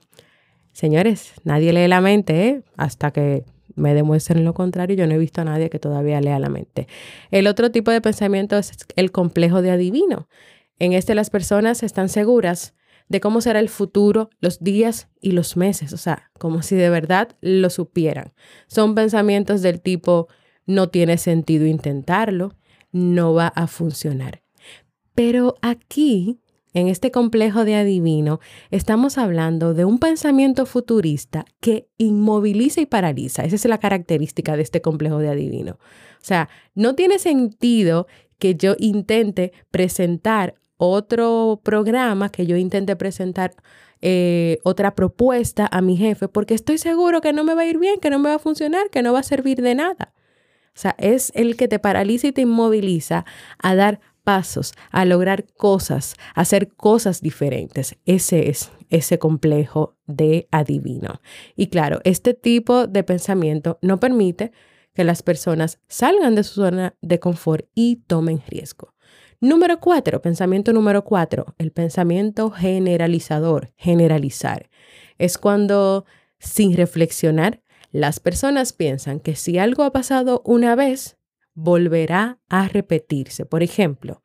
Señores, 0.72 1.34
nadie 1.44 1.72
lee 1.72 1.88
la 1.88 2.00
mente, 2.00 2.48
¿eh? 2.48 2.62
Hasta 2.76 3.10
que 3.10 3.44
me 3.74 3.94
demuestren 3.94 4.44
lo 4.44 4.54
contrario. 4.54 4.96
Yo 4.96 5.06
no 5.06 5.14
he 5.14 5.18
visto 5.18 5.40
a 5.40 5.44
nadie 5.44 5.68
que 5.68 5.80
todavía 5.80 6.20
lea 6.20 6.38
la 6.38 6.48
mente. 6.48 6.86
El 7.30 7.48
otro 7.48 7.72
tipo 7.72 7.90
de 7.90 8.00
pensamiento 8.00 8.56
es 8.56 8.72
el 8.94 9.10
complejo 9.10 9.60
de 9.60 9.72
adivino. 9.72 10.28
En 10.78 10.92
este 10.92 11.14
las 11.14 11.30
personas 11.30 11.82
están 11.82 12.08
seguras 12.08 12.74
de 13.12 13.20
cómo 13.20 13.42
será 13.42 13.60
el 13.60 13.68
futuro, 13.68 14.30
los 14.40 14.64
días 14.64 15.10
y 15.20 15.32
los 15.32 15.58
meses, 15.58 15.92
o 15.92 15.98
sea, 15.98 16.30
como 16.38 16.62
si 16.62 16.76
de 16.76 16.88
verdad 16.88 17.36
lo 17.42 17.68
supieran. 17.68 18.32
Son 18.68 18.94
pensamientos 18.94 19.60
del 19.60 19.82
tipo, 19.82 20.28
no 20.64 20.88
tiene 20.88 21.18
sentido 21.18 21.66
intentarlo, 21.66 22.56
no 22.90 23.34
va 23.34 23.48
a 23.48 23.66
funcionar. 23.66 24.42
Pero 25.14 25.56
aquí, 25.60 26.40
en 26.72 26.88
este 26.88 27.10
complejo 27.10 27.66
de 27.66 27.74
adivino, 27.74 28.40
estamos 28.70 29.18
hablando 29.18 29.74
de 29.74 29.84
un 29.84 29.98
pensamiento 29.98 30.64
futurista 30.64 31.44
que 31.60 31.90
inmoviliza 31.98 32.80
y 32.80 32.86
paraliza. 32.86 33.44
Esa 33.44 33.56
es 33.56 33.64
la 33.66 33.76
característica 33.76 34.56
de 34.56 34.62
este 34.62 34.80
complejo 34.80 35.18
de 35.18 35.28
adivino. 35.28 35.72
O 35.72 36.24
sea, 36.24 36.48
no 36.74 36.94
tiene 36.94 37.18
sentido 37.18 38.06
que 38.38 38.54
yo 38.54 38.74
intente 38.78 39.52
presentar 39.70 40.54
otro 40.90 41.60
programa 41.62 42.30
que 42.30 42.46
yo 42.46 42.56
intente 42.56 42.96
presentar 42.96 43.54
eh, 44.00 44.58
otra 44.64 44.94
propuesta 44.94 45.68
a 45.70 45.80
mi 45.80 45.96
jefe 45.96 46.26
porque 46.26 46.54
estoy 46.54 46.78
seguro 46.78 47.20
que 47.20 47.32
no 47.32 47.44
me 47.44 47.54
va 47.54 47.62
a 47.62 47.66
ir 47.66 47.78
bien, 47.78 48.00
que 48.00 48.10
no 48.10 48.18
me 48.18 48.30
va 48.30 48.36
a 48.36 48.40
funcionar, 48.40 48.90
que 48.90 49.02
no 49.02 49.12
va 49.12 49.20
a 49.20 49.24
servir 49.24 49.62
de 49.62 49.74
nada. 49.74 50.12
O 50.74 50.78
sea, 50.78 50.94
es 50.98 51.30
el 51.34 51.56
que 51.56 51.68
te 51.68 51.78
paraliza 51.78 52.28
y 52.28 52.32
te 52.32 52.40
inmoviliza 52.40 53.24
a 53.58 53.74
dar 53.74 54.00
pasos, 54.24 54.72
a 54.90 55.04
lograr 55.04 55.44
cosas, 55.54 56.14
a 56.34 56.40
hacer 56.40 56.68
cosas 56.68 57.20
diferentes. 57.20 57.96
Ese 58.06 58.48
es 58.48 58.70
ese 58.90 59.18
complejo 59.18 59.96
de 60.06 60.48
adivino. 60.50 61.20
Y 61.56 61.68
claro, 61.68 62.00
este 62.04 62.34
tipo 62.34 62.86
de 62.86 63.02
pensamiento 63.02 63.78
no 63.82 63.98
permite 63.98 64.52
que 64.94 65.04
las 65.04 65.22
personas 65.22 65.78
salgan 65.88 66.34
de 66.34 66.44
su 66.44 66.54
zona 66.54 66.94
de 67.00 67.18
confort 67.18 67.66
y 67.74 67.96
tomen 68.06 68.42
riesgo. 68.48 68.91
Número 69.42 69.80
cuatro, 69.80 70.22
pensamiento 70.22 70.72
número 70.72 71.02
cuatro, 71.02 71.56
el 71.58 71.72
pensamiento 71.72 72.52
generalizador, 72.52 73.72
generalizar. 73.76 74.70
Es 75.18 75.36
cuando, 75.36 76.06
sin 76.38 76.76
reflexionar, 76.76 77.60
las 77.90 78.20
personas 78.20 78.72
piensan 78.72 79.18
que 79.18 79.34
si 79.34 79.58
algo 79.58 79.82
ha 79.82 79.90
pasado 79.90 80.42
una 80.44 80.76
vez, 80.76 81.16
volverá 81.54 82.38
a 82.48 82.68
repetirse. 82.68 83.44
Por 83.44 83.64
ejemplo, 83.64 84.22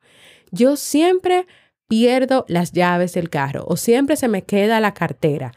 yo 0.52 0.76
siempre 0.76 1.48
pierdo 1.88 2.44
las 2.46 2.70
llaves 2.70 3.12
del 3.14 3.28
carro 3.28 3.64
o 3.66 3.76
siempre 3.76 4.14
se 4.14 4.28
me 4.28 4.44
queda 4.44 4.78
la 4.78 4.94
cartera. 4.94 5.50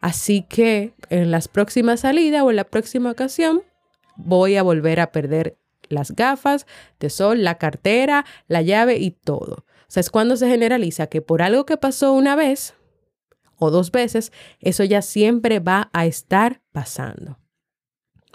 Así 0.00 0.40
que 0.48 0.94
en 1.10 1.30
las 1.30 1.48
próximas 1.48 2.00
salidas 2.00 2.44
o 2.44 2.48
en 2.48 2.56
la 2.56 2.64
próxima 2.64 3.10
ocasión 3.10 3.62
voy 4.16 4.56
a 4.56 4.62
volver 4.62 5.00
a 5.00 5.12
perder 5.12 5.58
las 5.92 6.12
gafas 6.12 6.66
de 6.98 7.10
sol, 7.10 7.44
la 7.44 7.58
cartera, 7.58 8.24
la 8.48 8.62
llave 8.62 8.96
y 8.98 9.10
todo. 9.10 9.64
O 9.64 9.94
sea, 9.94 10.00
es 10.00 10.10
cuando 10.10 10.36
se 10.36 10.48
generaliza 10.48 11.06
que 11.06 11.22
por 11.22 11.42
algo 11.42 11.66
que 11.66 11.76
pasó 11.76 12.12
una 12.12 12.34
vez 12.34 12.74
o 13.58 13.70
dos 13.70 13.92
veces, 13.92 14.32
eso 14.60 14.84
ya 14.84 15.02
siempre 15.02 15.60
va 15.60 15.90
a 15.92 16.06
estar 16.06 16.62
pasando. 16.72 17.38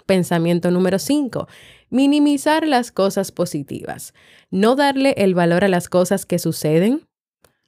Pensamiento 0.06 0.70
número 0.70 0.98
5. 0.98 1.48
Minimizar 1.90 2.66
las 2.66 2.92
cosas 2.92 3.30
positivas. 3.30 4.14
No 4.50 4.74
darle 4.74 5.14
el 5.18 5.34
valor 5.34 5.64
a 5.64 5.68
las 5.68 5.88
cosas 5.88 6.24
que 6.24 6.38
suceden, 6.38 7.06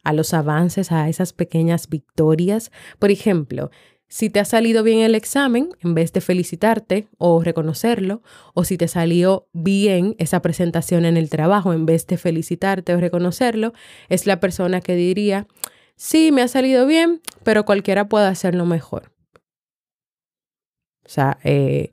a 0.04 0.12
los 0.14 0.32
avances, 0.32 0.92
a 0.92 1.08
esas 1.08 1.34
pequeñas 1.34 1.88
victorias. 1.88 2.70
Por 2.98 3.10
ejemplo, 3.10 3.70
si 4.10 4.28
te 4.28 4.40
ha 4.40 4.44
salido 4.44 4.82
bien 4.82 4.98
el 4.98 5.14
examen, 5.14 5.70
en 5.82 5.94
vez 5.94 6.12
de 6.12 6.20
felicitarte 6.20 7.06
o 7.16 7.42
reconocerlo, 7.44 8.22
o 8.54 8.64
si 8.64 8.76
te 8.76 8.88
salió 8.88 9.46
bien 9.52 10.16
esa 10.18 10.42
presentación 10.42 11.04
en 11.04 11.16
el 11.16 11.30
trabajo, 11.30 11.72
en 11.72 11.86
vez 11.86 12.08
de 12.08 12.18
felicitarte 12.18 12.92
o 12.92 13.00
reconocerlo, 13.00 13.72
es 14.08 14.26
la 14.26 14.40
persona 14.40 14.80
que 14.80 14.96
diría, 14.96 15.46
sí, 15.94 16.32
me 16.32 16.42
ha 16.42 16.48
salido 16.48 16.88
bien, 16.88 17.22
pero 17.44 17.64
cualquiera 17.64 18.08
puede 18.08 18.26
hacerlo 18.26 18.66
mejor. 18.66 19.12
O 21.04 21.08
sea, 21.08 21.38
eh, 21.44 21.92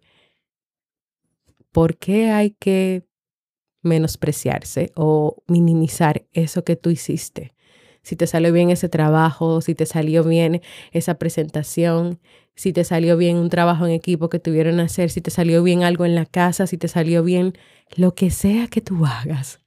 ¿por 1.71 1.97
qué 1.97 2.31
hay 2.31 2.49
que 2.49 3.05
menospreciarse 3.83 4.91
o 4.95 5.43
minimizar 5.45 6.25
eso 6.33 6.63
que 6.63 6.75
tú 6.75 6.89
hiciste? 6.89 7.53
Si 8.07 8.15
te 8.15 8.25
salió 8.25 8.53
bien 8.53 8.69
ese 8.69 8.87
trabajo, 8.87 9.59
si 9.59 9.75
te 9.75 9.85
salió 9.85 10.23
bien 10.23 10.61
esa 10.93 11.15
presentación, 11.15 12.21
si 12.55 12.71
te 12.71 12.85
salió 12.85 13.17
bien 13.17 13.35
un 13.35 13.49
trabajo 13.49 13.85
en 13.85 13.91
equipo 13.91 14.29
que 14.29 14.39
tuvieron 14.39 14.77
que 14.77 14.83
hacer, 14.83 15.09
si 15.09 15.19
te 15.19 15.29
salió 15.29 15.61
bien 15.61 15.83
algo 15.83 16.05
en 16.05 16.15
la 16.15 16.25
casa, 16.25 16.67
si 16.67 16.77
te 16.77 16.87
salió 16.87 17.21
bien 17.21 17.51
lo 17.97 18.15
que 18.15 18.31
sea 18.31 18.67
que 18.69 18.79
tú 18.79 19.05
hagas. 19.05 19.59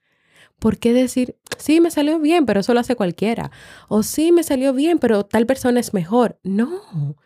¿Por 0.58 0.78
qué 0.78 0.94
decir, 0.94 1.36
sí, 1.58 1.82
me 1.82 1.90
salió 1.90 2.18
bien, 2.18 2.46
pero 2.46 2.60
eso 2.60 2.72
lo 2.72 2.80
hace 2.80 2.96
cualquiera? 2.96 3.50
O 3.90 4.02
sí, 4.02 4.32
me 4.32 4.42
salió 4.42 4.72
bien, 4.72 4.98
pero 4.98 5.26
tal 5.26 5.44
persona 5.44 5.78
es 5.78 5.92
mejor. 5.92 6.38
No, 6.42 6.80
o 6.96 7.16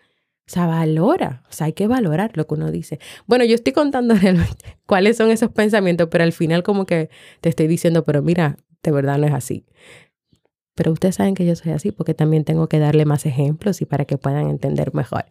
sea, 0.49 0.67
valora, 0.67 1.45
o 1.49 1.53
sea, 1.53 1.67
hay 1.67 1.75
que 1.75 1.87
valorar 1.87 2.33
lo 2.35 2.49
que 2.49 2.55
uno 2.55 2.73
dice. 2.73 2.99
Bueno, 3.29 3.45
yo 3.45 3.55
estoy 3.55 3.73
contando 3.73 4.15
realmente 4.21 4.79
cuáles 4.85 5.17
son 5.17 5.31
esos 5.31 5.53
pensamientos, 5.53 6.09
pero 6.11 6.25
al 6.25 6.33
final 6.33 6.65
como 6.65 6.87
que 6.87 7.09
te 7.41 7.51
estoy 7.51 7.69
diciendo, 7.69 8.05
pero 8.05 8.21
mira, 8.21 8.57
de 8.83 8.91
verdad 8.93 9.19
no 9.19 9.27
es 9.27 9.33
así. 9.33 9.65
Pero 10.75 10.93
ustedes 10.93 11.17
saben 11.17 11.35
que 11.35 11.47
yo 11.47 11.55
soy 11.57 11.73
así 11.73 11.93
porque 11.93 12.15
también 12.15 12.45
tengo 12.45 12.69
que 12.69 12.79
darle 12.79 13.05
más 13.05 13.27
ejemplos 13.27 13.81
y 13.81 13.85
para 13.85 14.05
que 14.05 14.19
puedan 14.19 14.49
entender 14.49 14.95
mejor. 14.95 15.25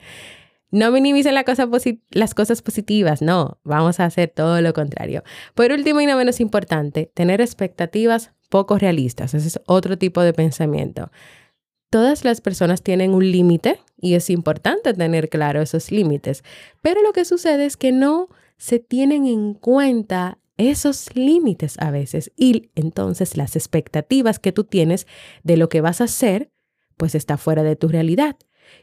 No 0.72 0.92
minimicen 0.92 1.36
las 1.36 2.34
cosas 2.34 2.62
positivas, 2.64 3.22
no, 3.22 3.60
vamos 3.64 4.00
a 4.00 4.06
hacer 4.06 4.32
todo 4.36 4.60
lo 4.60 4.74
contrario. 4.74 5.24
Por 5.54 5.72
último 5.72 6.02
y 6.02 6.08
no 6.08 6.18
menos 6.18 6.40
importante, 6.40 7.12
tener 7.14 7.42
expectativas 7.42 8.32
poco 8.50 8.80
realistas. 8.80 9.36
Ese 9.36 9.48
es 9.50 9.60
otro 9.68 10.00
tipo 10.00 10.22
de 10.22 10.34
pensamiento. 10.34 11.12
Todas 11.92 12.26
las 12.26 12.42
personas 12.42 12.82
tienen 12.82 13.14
un 13.14 13.32
límite 13.32 13.80
y 14.02 14.16
es 14.16 14.32
importante 14.32 14.96
tener 14.96 15.30
claro 15.30 15.62
esos 15.62 15.92
límites, 15.92 16.44
pero 16.82 17.04
lo 17.04 17.14
que 17.14 17.24
sucede 17.24 17.66
es 17.66 17.78
que 17.78 17.92
no 17.92 18.30
se 18.58 18.80
tienen 18.80 19.28
en 19.28 19.54
cuenta 19.54 20.40
esos 20.64 21.16
límites 21.16 21.76
a 21.80 21.92
veces 21.92 22.32
y 22.36 22.72
entonces 22.76 23.38
las 23.38 23.56
expectativas 23.56 24.40
que 24.40 24.52
tú 24.52 24.64
tienes 24.64 25.08
de 25.44 25.58
lo 25.58 25.70
que 25.70 25.82
vas 25.82 26.02
a 26.02 26.06
hacer, 26.06 26.50
pues 26.98 27.16
está 27.16 27.38
fuera 27.38 27.64
de 27.64 27.76
tu 27.76 27.88
realidad. 27.88 28.36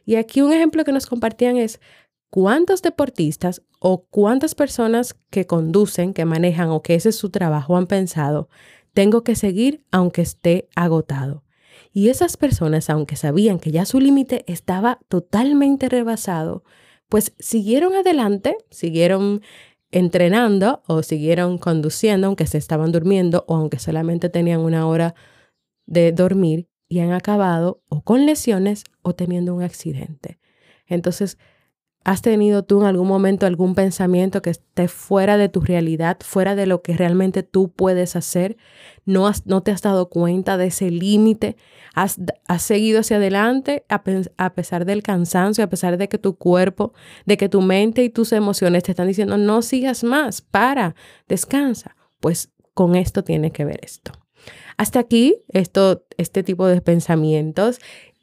Y 0.04 0.16
aquí 0.16 0.42
un 0.42 0.52
ejemplo 0.52 0.84
que 0.84 0.92
nos 0.92 1.06
compartían 1.06 1.56
es 1.56 1.80
cuántos 2.30 2.82
deportistas 2.82 3.62
o 3.80 4.06
cuántas 4.06 4.54
personas 4.54 5.16
que 5.30 5.46
conducen, 5.46 6.14
que 6.14 6.24
manejan 6.24 6.70
o 6.70 6.82
que 6.82 6.94
ese 6.94 7.10
es 7.10 7.16
su 7.16 7.30
trabajo 7.30 7.76
han 7.76 7.86
pensado, 7.86 8.48
tengo 8.94 9.22
que 9.24 9.36
seguir 9.36 9.84
aunque 9.90 10.22
esté 10.22 10.68
agotado. 10.74 11.44
Y 11.92 12.08
esas 12.08 12.36
personas, 12.36 12.88
aunque 12.88 13.16
sabían 13.16 13.58
que 13.58 13.72
ya 13.72 13.84
su 13.84 14.00
límite 14.00 14.44
estaba 14.46 15.00
totalmente 15.08 15.88
rebasado, 15.88 16.62
pues 17.08 17.34
siguieron 17.40 17.94
adelante, 17.94 18.56
siguieron 18.70 19.42
entrenando 19.90 20.82
o 20.86 21.02
siguieron 21.02 21.58
conduciendo, 21.58 22.26
aunque 22.26 22.46
se 22.46 22.58
estaban 22.58 22.92
durmiendo 22.92 23.44
o 23.48 23.56
aunque 23.56 23.78
solamente 23.78 24.28
tenían 24.28 24.60
una 24.60 24.86
hora 24.86 25.14
de 25.86 26.12
dormir 26.12 26.68
y 26.88 27.00
han 27.00 27.12
acabado 27.12 27.82
o 27.88 28.02
con 28.02 28.26
lesiones 28.26 28.84
o 29.02 29.14
teniendo 29.14 29.54
un 29.54 29.62
accidente. 29.62 30.38
Entonces, 30.86 31.38
¿has 32.04 32.22
tenido 32.22 32.64
tú 32.64 32.80
en 32.80 32.86
algún 32.86 33.08
momento 33.08 33.46
algún 33.46 33.74
pensamiento 33.74 34.42
que 34.42 34.50
esté 34.50 34.88
fuera 34.88 35.36
de 35.36 35.48
tu 35.48 35.60
realidad, 35.60 36.18
fuera 36.20 36.54
de 36.54 36.66
lo 36.66 36.82
que 36.82 36.96
realmente 36.96 37.42
tú 37.42 37.70
puedes 37.72 38.16
hacer? 38.16 38.56
¿No, 39.04 39.26
has, 39.26 39.46
no 39.46 39.62
te 39.62 39.70
has 39.70 39.82
dado 39.82 40.08
cuenta 40.08 40.56
de 40.56 40.66
ese 40.66 40.90
límite? 40.90 41.56
¿Has, 41.94 42.20
¿Has, 42.48 42.62
seguido 42.62 43.00
hacia 43.00 43.16
adelante 43.16 43.84
a, 43.88 44.02
a 44.36 44.54
pesar 44.54 44.84
del 44.84 45.02
cansancio, 45.02 45.64
a 45.64 45.68
pesar 45.68 45.98
de 45.98 46.08
que 46.08 46.18
tu 46.18 46.36
cuerpo, 46.36 46.92
de 47.26 47.36
que 47.36 47.48
tu 47.48 47.60
mente 47.60 48.02
y 48.02 48.10
tus 48.10 48.32
emociones 48.32 48.84
te 48.84 48.92
están 48.92 49.08
diciendo 49.08 49.36
no 49.36 49.62
sigas 49.62 50.04
más, 50.04 50.40
para, 50.40 50.94
descansa? 51.28 51.96
Pues 52.20 52.50
con 52.74 52.96
esto 52.96 53.24
tiene 53.24 53.50
que 53.50 53.64
ver 53.64 53.80
esto. 53.82 54.12
Hasta 54.76 55.00
aquí 55.00 55.42
esto, 55.48 56.06
este 56.16 56.42
tipo 56.42 56.66
de 56.66 56.80
pensamientos 56.80 57.80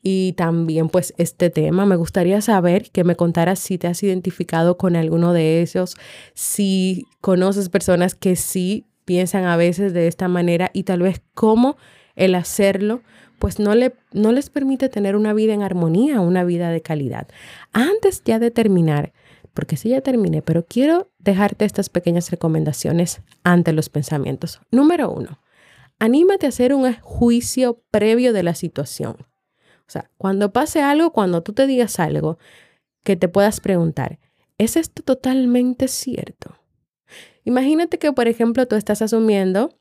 y 0.10 0.32
también 0.38 0.88
pues 0.88 1.14
este 1.18 1.50
tema. 1.50 1.86
Me 1.86 1.98
gustaría 1.98 2.40
saber 2.40 2.92
que 2.92 3.04
me 3.04 3.18
contaras 3.18 3.60
si 3.60 3.78
te 3.78 3.88
has 3.88 4.02
identificado 4.04 4.78
con 4.78 4.96
alguno 4.96 5.34
de 5.34 5.62
ellos, 5.62 5.98
si 6.34 7.08
conoces 7.20 7.68
personas 7.68 8.16
que 8.16 8.38
sí 8.38 8.86
piensan 9.04 9.44
a 9.44 9.58
veces 9.58 9.92
de 9.92 10.08
esta 10.08 10.30
manera 10.30 10.72
y 10.72 10.84
tal 10.84 11.02
vez 11.02 11.22
cómo 11.34 11.76
el 12.16 12.36
hacerlo 12.36 13.02
pues 13.38 13.60
no, 13.60 13.76
le, 13.76 13.96
no 14.14 14.32
les 14.32 14.50
permite 14.50 14.88
tener 14.88 15.18
una 15.18 15.34
vida 15.34 15.54
en 15.54 15.62
armonía, 15.62 16.22
una 16.22 16.46
vida 16.46 16.72
de 16.72 16.82
calidad. 16.82 17.28
Antes 17.74 18.24
ya 18.24 18.40
de 18.40 18.50
terminar, 18.50 19.12
porque 19.54 19.76
sí 19.76 19.90
ya 19.90 20.00
terminé, 20.00 20.42
pero 20.42 20.66
quiero 20.66 21.12
dejarte 21.20 21.66
estas 21.66 21.90
pequeñas 21.90 22.32
recomendaciones 22.32 23.22
ante 23.44 23.74
los 23.74 23.90
pensamientos. 23.90 24.62
Número 24.72 25.12
uno, 25.12 25.42
anímate 26.00 26.46
a 26.46 26.50
hacer 26.50 26.74
un 26.74 26.94
juicio 27.02 27.84
previo 27.92 28.32
de 28.32 28.44
la 28.44 28.56
situación. 28.56 29.18
O 29.88 29.92
sea, 29.92 30.12
cuando 30.18 30.52
pase 30.52 30.82
algo, 30.82 31.12
cuando 31.12 31.44
tú 31.44 31.54
te 31.54 31.68
digas 31.68 32.00
algo, 32.00 32.38
que 33.04 33.16
te 33.16 33.30
puedas 33.30 33.62
preguntar, 33.62 34.20
¿es 34.58 34.76
esto 34.76 35.02
totalmente 35.04 35.88
cierto? 35.88 36.56
Imagínate 37.46 37.98
que, 37.98 38.12
por 38.12 38.28
ejemplo, 38.28 38.68
tú 38.68 38.76
estás 38.76 39.02
asumiendo 39.02 39.80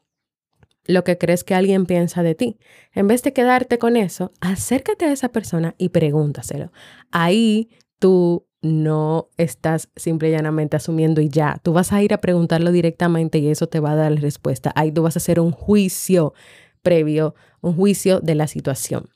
lo 0.85 1.03
que 1.03 1.19
crees 1.19 1.42
que 1.42 1.55
alguien 1.55 1.87
piensa 1.87 2.23
de 2.23 2.37
ti. 2.37 2.59
En 2.92 3.09
vez 3.09 3.25
de 3.25 3.33
quedarte 3.33 3.79
con 3.79 3.97
eso, 3.97 4.33
acércate 4.40 5.07
a 5.07 5.12
esa 5.12 5.31
persona 5.31 5.75
y 5.77 5.88
pregúntaselo. 5.88 6.71
Ahí 7.11 7.71
tú 7.99 8.47
no 8.62 9.29
estás 9.37 9.88
simple 9.97 10.29
y 10.29 10.33
llanamente 10.33 10.77
asumiendo 10.77 11.21
y 11.21 11.29
ya. 11.29 11.61
Tú 11.62 11.73
vas 11.73 11.92
a 11.92 12.03
ir 12.03 12.14
a 12.14 12.21
preguntarlo 12.21 12.71
directamente 12.73 13.38
y 13.38 13.49
eso 13.49 13.66
te 13.66 13.81
va 13.81 13.92
a 13.92 13.97
dar 13.97 14.12
la 14.12 14.21
respuesta. 14.21 14.73
Ahí 14.75 14.92
tú 14.92 15.03
vas 15.03 15.16
a 15.16 15.19
hacer 15.19 15.40
un 15.40 15.51
juicio 15.51 16.35
previo, 16.83 17.35
un 17.61 17.75
juicio 17.75 18.21
de 18.21 18.35
la 18.35 18.47
situación. 18.47 19.09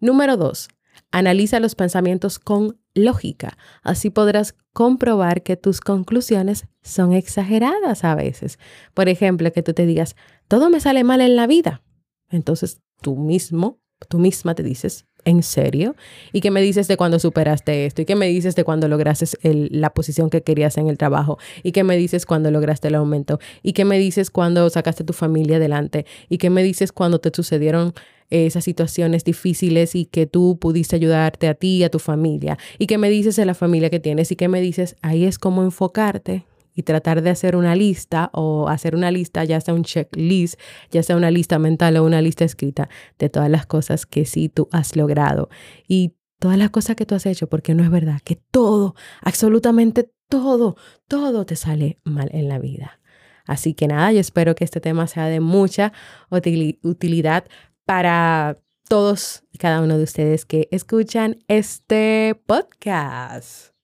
Número 0.00 0.36
dos, 0.36 0.68
analiza 1.10 1.60
los 1.60 1.74
pensamientos 1.74 2.38
con 2.38 2.78
lógica. 2.94 3.56
Así 3.82 4.10
podrás 4.10 4.54
comprobar 4.72 5.42
que 5.42 5.56
tus 5.56 5.80
conclusiones 5.80 6.66
son 6.82 7.12
exageradas 7.12 8.04
a 8.04 8.14
veces. 8.14 8.58
Por 8.94 9.08
ejemplo, 9.08 9.52
que 9.52 9.62
tú 9.62 9.72
te 9.72 9.86
digas, 9.86 10.16
todo 10.48 10.70
me 10.70 10.80
sale 10.80 11.04
mal 11.04 11.20
en 11.20 11.36
la 11.36 11.46
vida. 11.46 11.82
Entonces 12.28 12.80
tú 13.00 13.16
mismo, 13.16 13.80
tú 14.08 14.18
misma 14.18 14.54
te 14.54 14.62
dices, 14.62 15.06
¿En 15.24 15.42
serio? 15.42 15.96
¿Y 16.32 16.40
qué 16.40 16.50
me 16.50 16.62
dices 16.62 16.88
de 16.88 16.96
cuando 16.96 17.18
superaste 17.18 17.86
esto? 17.86 18.02
¿Y 18.02 18.04
qué 18.04 18.14
me 18.16 18.26
dices 18.28 18.54
de 18.54 18.64
cuando 18.64 18.88
lograste 18.88 19.26
la 19.42 19.90
posición 19.90 20.30
que 20.30 20.42
querías 20.42 20.78
en 20.78 20.88
el 20.88 20.98
trabajo? 20.98 21.38
¿Y 21.62 21.72
qué 21.72 21.84
me 21.84 21.96
dices 21.96 22.26
cuando 22.26 22.50
lograste 22.50 22.88
el 22.88 22.94
aumento? 22.94 23.38
¿Y 23.62 23.72
qué 23.72 23.84
me 23.84 23.98
dices 23.98 24.30
cuando 24.30 24.68
sacaste 24.70 25.04
tu 25.04 25.12
familia 25.12 25.56
adelante? 25.56 26.06
¿Y 26.28 26.38
qué 26.38 26.50
me 26.50 26.62
dices 26.62 26.92
cuando 26.92 27.18
te 27.20 27.30
sucedieron 27.34 27.92
esas 28.30 28.62
situaciones 28.62 29.24
difíciles 29.24 29.96
y 29.96 30.04
que 30.04 30.26
tú 30.26 30.56
pudiste 30.60 30.94
ayudarte 30.96 31.48
a 31.48 31.54
ti 31.54 31.78
y 31.78 31.84
a 31.84 31.90
tu 31.90 31.98
familia? 31.98 32.58
¿Y 32.78 32.86
qué 32.86 32.96
me 32.96 33.10
dices 33.10 33.36
de 33.36 33.44
la 33.44 33.54
familia 33.54 33.90
que 33.90 34.00
tienes? 34.00 34.32
¿Y 34.32 34.36
qué 34.36 34.48
me 34.48 34.60
dices? 34.60 34.96
Ahí 35.02 35.24
es 35.24 35.38
como 35.38 35.62
enfocarte 35.62 36.44
y 36.74 36.82
tratar 36.82 37.22
de 37.22 37.30
hacer 37.30 37.56
una 37.56 37.74
lista 37.74 38.30
o 38.32 38.68
hacer 38.68 38.94
una 38.94 39.10
lista, 39.10 39.44
ya 39.44 39.60
sea 39.60 39.74
un 39.74 39.84
checklist, 39.84 40.58
ya 40.90 41.02
sea 41.02 41.16
una 41.16 41.30
lista 41.30 41.58
mental 41.58 41.96
o 41.96 42.04
una 42.04 42.22
lista 42.22 42.44
escrita 42.44 42.88
de 43.18 43.28
todas 43.28 43.50
las 43.50 43.66
cosas 43.66 44.06
que 44.06 44.24
sí 44.24 44.48
tú 44.48 44.68
has 44.72 44.96
logrado 44.96 45.48
y 45.86 46.14
todas 46.38 46.56
las 46.56 46.70
cosas 46.70 46.96
que 46.96 47.06
tú 47.06 47.14
has 47.14 47.26
hecho, 47.26 47.48
porque 47.48 47.74
no 47.74 47.84
es 47.84 47.90
verdad 47.90 48.20
que 48.24 48.36
todo, 48.36 48.94
absolutamente 49.20 50.10
todo, 50.28 50.76
todo 51.06 51.44
te 51.44 51.56
sale 51.56 51.98
mal 52.04 52.30
en 52.32 52.48
la 52.48 52.58
vida. 52.58 53.00
Así 53.46 53.74
que 53.74 53.88
nada, 53.88 54.12
yo 54.12 54.20
espero 54.20 54.54
que 54.54 54.64
este 54.64 54.80
tema 54.80 55.06
sea 55.06 55.26
de 55.26 55.40
mucha 55.40 55.92
utilidad 56.30 57.44
para 57.84 58.58
todos 58.88 59.44
y 59.52 59.58
cada 59.58 59.82
uno 59.82 59.98
de 59.98 60.04
ustedes 60.04 60.46
que 60.46 60.68
escuchan 60.70 61.38
este 61.48 62.40
podcast. 62.46 63.79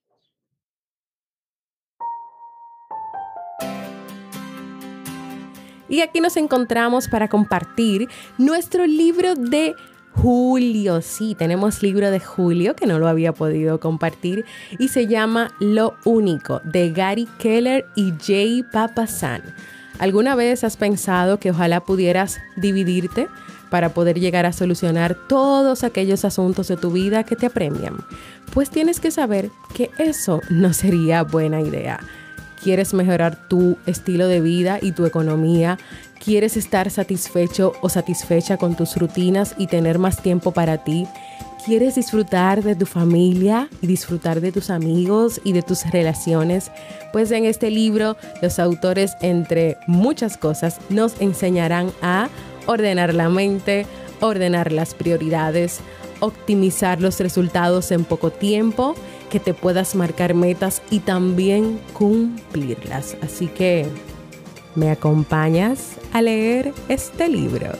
Y 5.89 6.01
aquí 6.01 6.19
nos 6.19 6.37
encontramos 6.37 7.07
para 7.07 7.27
compartir 7.27 8.09
nuestro 8.37 8.85
libro 8.85 9.35
de 9.35 9.75
Julio. 10.13 11.01
Sí, 11.01 11.35
tenemos 11.35 11.83
libro 11.83 12.09
de 12.11 12.19
Julio 12.19 12.75
que 12.75 12.87
no 12.87 12.99
lo 12.99 13.07
había 13.07 13.33
podido 13.33 13.79
compartir 13.79 14.45
y 14.79 14.87
se 14.87 15.07
llama 15.07 15.51
Lo 15.59 15.95
Único 16.05 16.59
de 16.63 16.91
Gary 16.91 17.27
Keller 17.37 17.85
y 17.95 18.13
Jay 18.19 18.63
Papasan. 18.63 19.43
¿Alguna 19.99 20.35
vez 20.35 20.63
has 20.63 20.77
pensado 20.77 21.39
que 21.39 21.51
ojalá 21.51 21.81
pudieras 21.81 22.39
dividirte 22.55 23.27
para 23.69 23.89
poder 23.89 24.19
llegar 24.19 24.45
a 24.45 24.53
solucionar 24.53 25.15
todos 25.27 25.83
aquellos 25.83 26.25
asuntos 26.25 26.67
de 26.67 26.77
tu 26.77 26.91
vida 26.91 27.23
que 27.23 27.35
te 27.35 27.45
apremian? 27.45 27.97
Pues 28.53 28.69
tienes 28.69 28.99
que 28.99 29.11
saber 29.11 29.49
que 29.73 29.91
eso 29.97 30.41
no 30.49 30.73
sería 30.73 31.23
buena 31.23 31.61
idea 31.61 31.99
quieres 32.61 32.93
mejorar 32.93 33.47
tu 33.47 33.77
estilo 33.85 34.27
de 34.27 34.41
vida 34.41 34.79
y 34.81 34.91
tu 34.91 35.05
economía, 35.05 35.77
¿Quieres 36.23 36.57
estar 36.57 36.89
satisfecho 36.89 37.73
o 37.81 37.89
satisfecha 37.89 38.57
con 38.57 38.75
tus 38.75 38.97
rutinas 38.97 39.55
y 39.57 39.67
tener 39.67 39.99
más 39.99 40.21
tiempo 40.21 40.51
para 40.51 40.83
ti? 40.83 41.07
¿Quieres 41.65 41.95
disfrutar 41.95 42.63
de 42.63 42.75
tu 42.75 42.85
familia 42.85 43.69
y 43.81 43.87
disfrutar 43.87 44.41
de 44.41 44.51
tus 44.51 44.69
amigos 44.69 45.39
y 45.43 45.53
de 45.53 45.61
tus 45.61 45.89
relaciones? 45.91 46.71
Pues 47.13 47.31
en 47.31 47.45
este 47.45 47.69
libro 47.69 48.17
los 48.41 48.59
autores, 48.59 49.13
entre 49.21 49.77
muchas 49.85 50.37
cosas, 50.37 50.79
nos 50.89 51.19
enseñarán 51.21 51.91
a 52.01 52.29
ordenar 52.65 53.13
la 53.13 53.29
mente, 53.29 53.85
ordenar 54.19 54.71
las 54.71 54.93
prioridades, 54.93 55.79
optimizar 56.19 56.99
los 56.99 57.19
resultados 57.19 57.91
en 57.91 58.05
poco 58.05 58.31
tiempo, 58.31 58.95
que 59.29 59.39
te 59.39 59.53
puedas 59.53 59.95
marcar 59.95 60.33
metas 60.33 60.81
y 60.89 60.99
también 60.99 61.79
cumplirlas. 61.93 63.17
Así 63.21 63.47
que 63.47 63.87
¿Me 64.77 64.91
acompañas 64.91 65.97
a 66.13 66.21
leer 66.21 66.71
este 66.87 67.27
libro? 67.27 67.71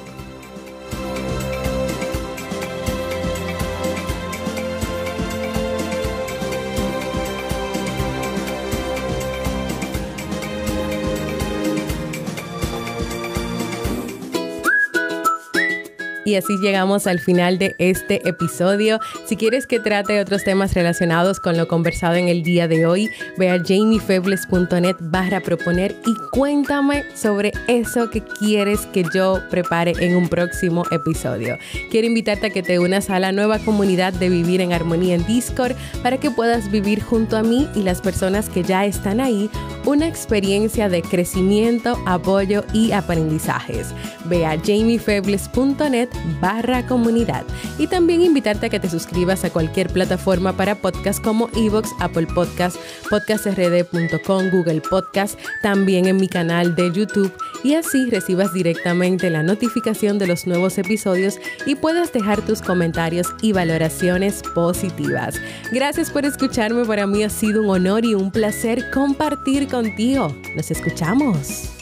Y 16.28 16.36
así 16.36 16.58
llegamos 16.58 17.08
al 17.08 17.22
final 17.22 17.58
de 17.58 17.74
este 17.78 18.28
episodio. 18.28 19.00
Si 19.26 19.38
quieres 19.38 19.66
que 19.66 19.80
trate 19.80 20.20
otros 20.20 20.44
temas 20.44 20.74
relacionados 20.74 21.40
con 21.40 21.56
lo 21.56 21.70
conversado 21.70 22.16
en 22.16 22.28
el 22.28 22.44
día 22.44 22.68
de 22.68 22.86
hoy, 22.86 23.10
ve 23.38 23.50
a 23.50 23.64
jamiefebles.net 23.64 24.98
barra 25.00 25.40
proponer 25.40 25.96
y 26.06 26.14
cuéntame 26.32 27.06
sobre 27.16 27.54
eso 27.70 28.10
que 28.10 28.20
quieres 28.20 28.88
que 28.88 29.06
yo 29.16 29.40
prepare 29.50 29.94
en 30.02 30.18
un 30.18 30.28
próximo 30.28 30.84
episodio. 30.92 31.58
Quiero 31.92 32.08
invitarte 32.08 32.48
a 32.48 32.50
que 32.50 32.62
te 32.62 32.78
unas 32.78 33.10
a 33.10 33.20
la 33.20 33.32
nueva 33.32 33.60
comunidad 33.60 34.12
de 34.12 34.28
Vivir 34.28 34.60
en 34.60 34.74
Armonía 34.74 35.16
en 35.16 35.26
Discord 35.26 35.78
para 36.04 36.18
que 36.18 36.30
puedas 36.30 36.70
vivir 36.70 37.02
junto 37.02 37.38
a 37.38 37.42
mí 37.42 37.70
y 37.74 37.84
las 37.84 38.02
personas 38.02 38.50
que 38.50 38.64
ya 38.64 38.86
están 38.86 39.22
ahí 39.22 39.50
una 39.86 40.06
experiencia 40.06 40.90
de 40.90 41.02
crecimiento, 41.02 41.98
apoyo 42.06 42.66
y 42.74 42.92
aprendizajes. 42.92 43.94
Ve 44.26 44.46
a 44.46 44.60
jamiefebles.net 44.62 46.10
barra 46.42 46.86
comunidad 46.86 47.44
y 47.78 47.88
también 47.88 48.22
invitarte 48.22 48.68
a 48.68 48.70
que 48.70 48.80
te 48.80 48.90
suscribas 48.90 49.44
a 49.44 49.50
cualquier 49.50 49.90
plataforma 49.90 50.54
para 50.54 50.76
podcast 50.76 51.24
como 51.24 51.50
Evox, 51.56 51.90
Apple 52.00 52.28
Podcast, 52.28 52.78
podcastrd.com, 53.10 54.50
Google 54.50 54.82
Podcast, 54.82 55.40
también 55.62 56.06
en 56.06 56.18
mi 56.18 56.28
canal 56.28 56.76
de 56.76 56.92
YouTube 56.92 57.34
y 57.64 57.76
así 57.76 58.10
recibas 58.10 58.54
directamente 58.54 59.30
la 59.30 59.44
notificación 59.44 60.18
de 60.20 60.28
los 60.28 60.48
nuevos 60.48 60.78
episodios 60.78 61.40
y 61.66 61.76
puedas 61.76 62.14
dejar 62.14 62.42
tus 62.42 62.62
comentarios 62.62 63.28
y 63.42 63.54
valoraciones 63.54 64.42
positivas. 64.54 65.36
Gracias 65.72 66.12
por 66.12 66.26
escucharme, 66.26 66.86
para 66.86 67.08
mí 67.08 67.24
ha 67.24 67.30
sido 67.30 67.64
un 67.64 67.70
honor 67.70 68.06
y 68.06 68.16
un 68.16 68.32
placer 68.32 68.90
compartir 68.92 69.68
contigo. 69.68 70.36
Nos 70.56 70.72
escuchamos. 70.72 71.77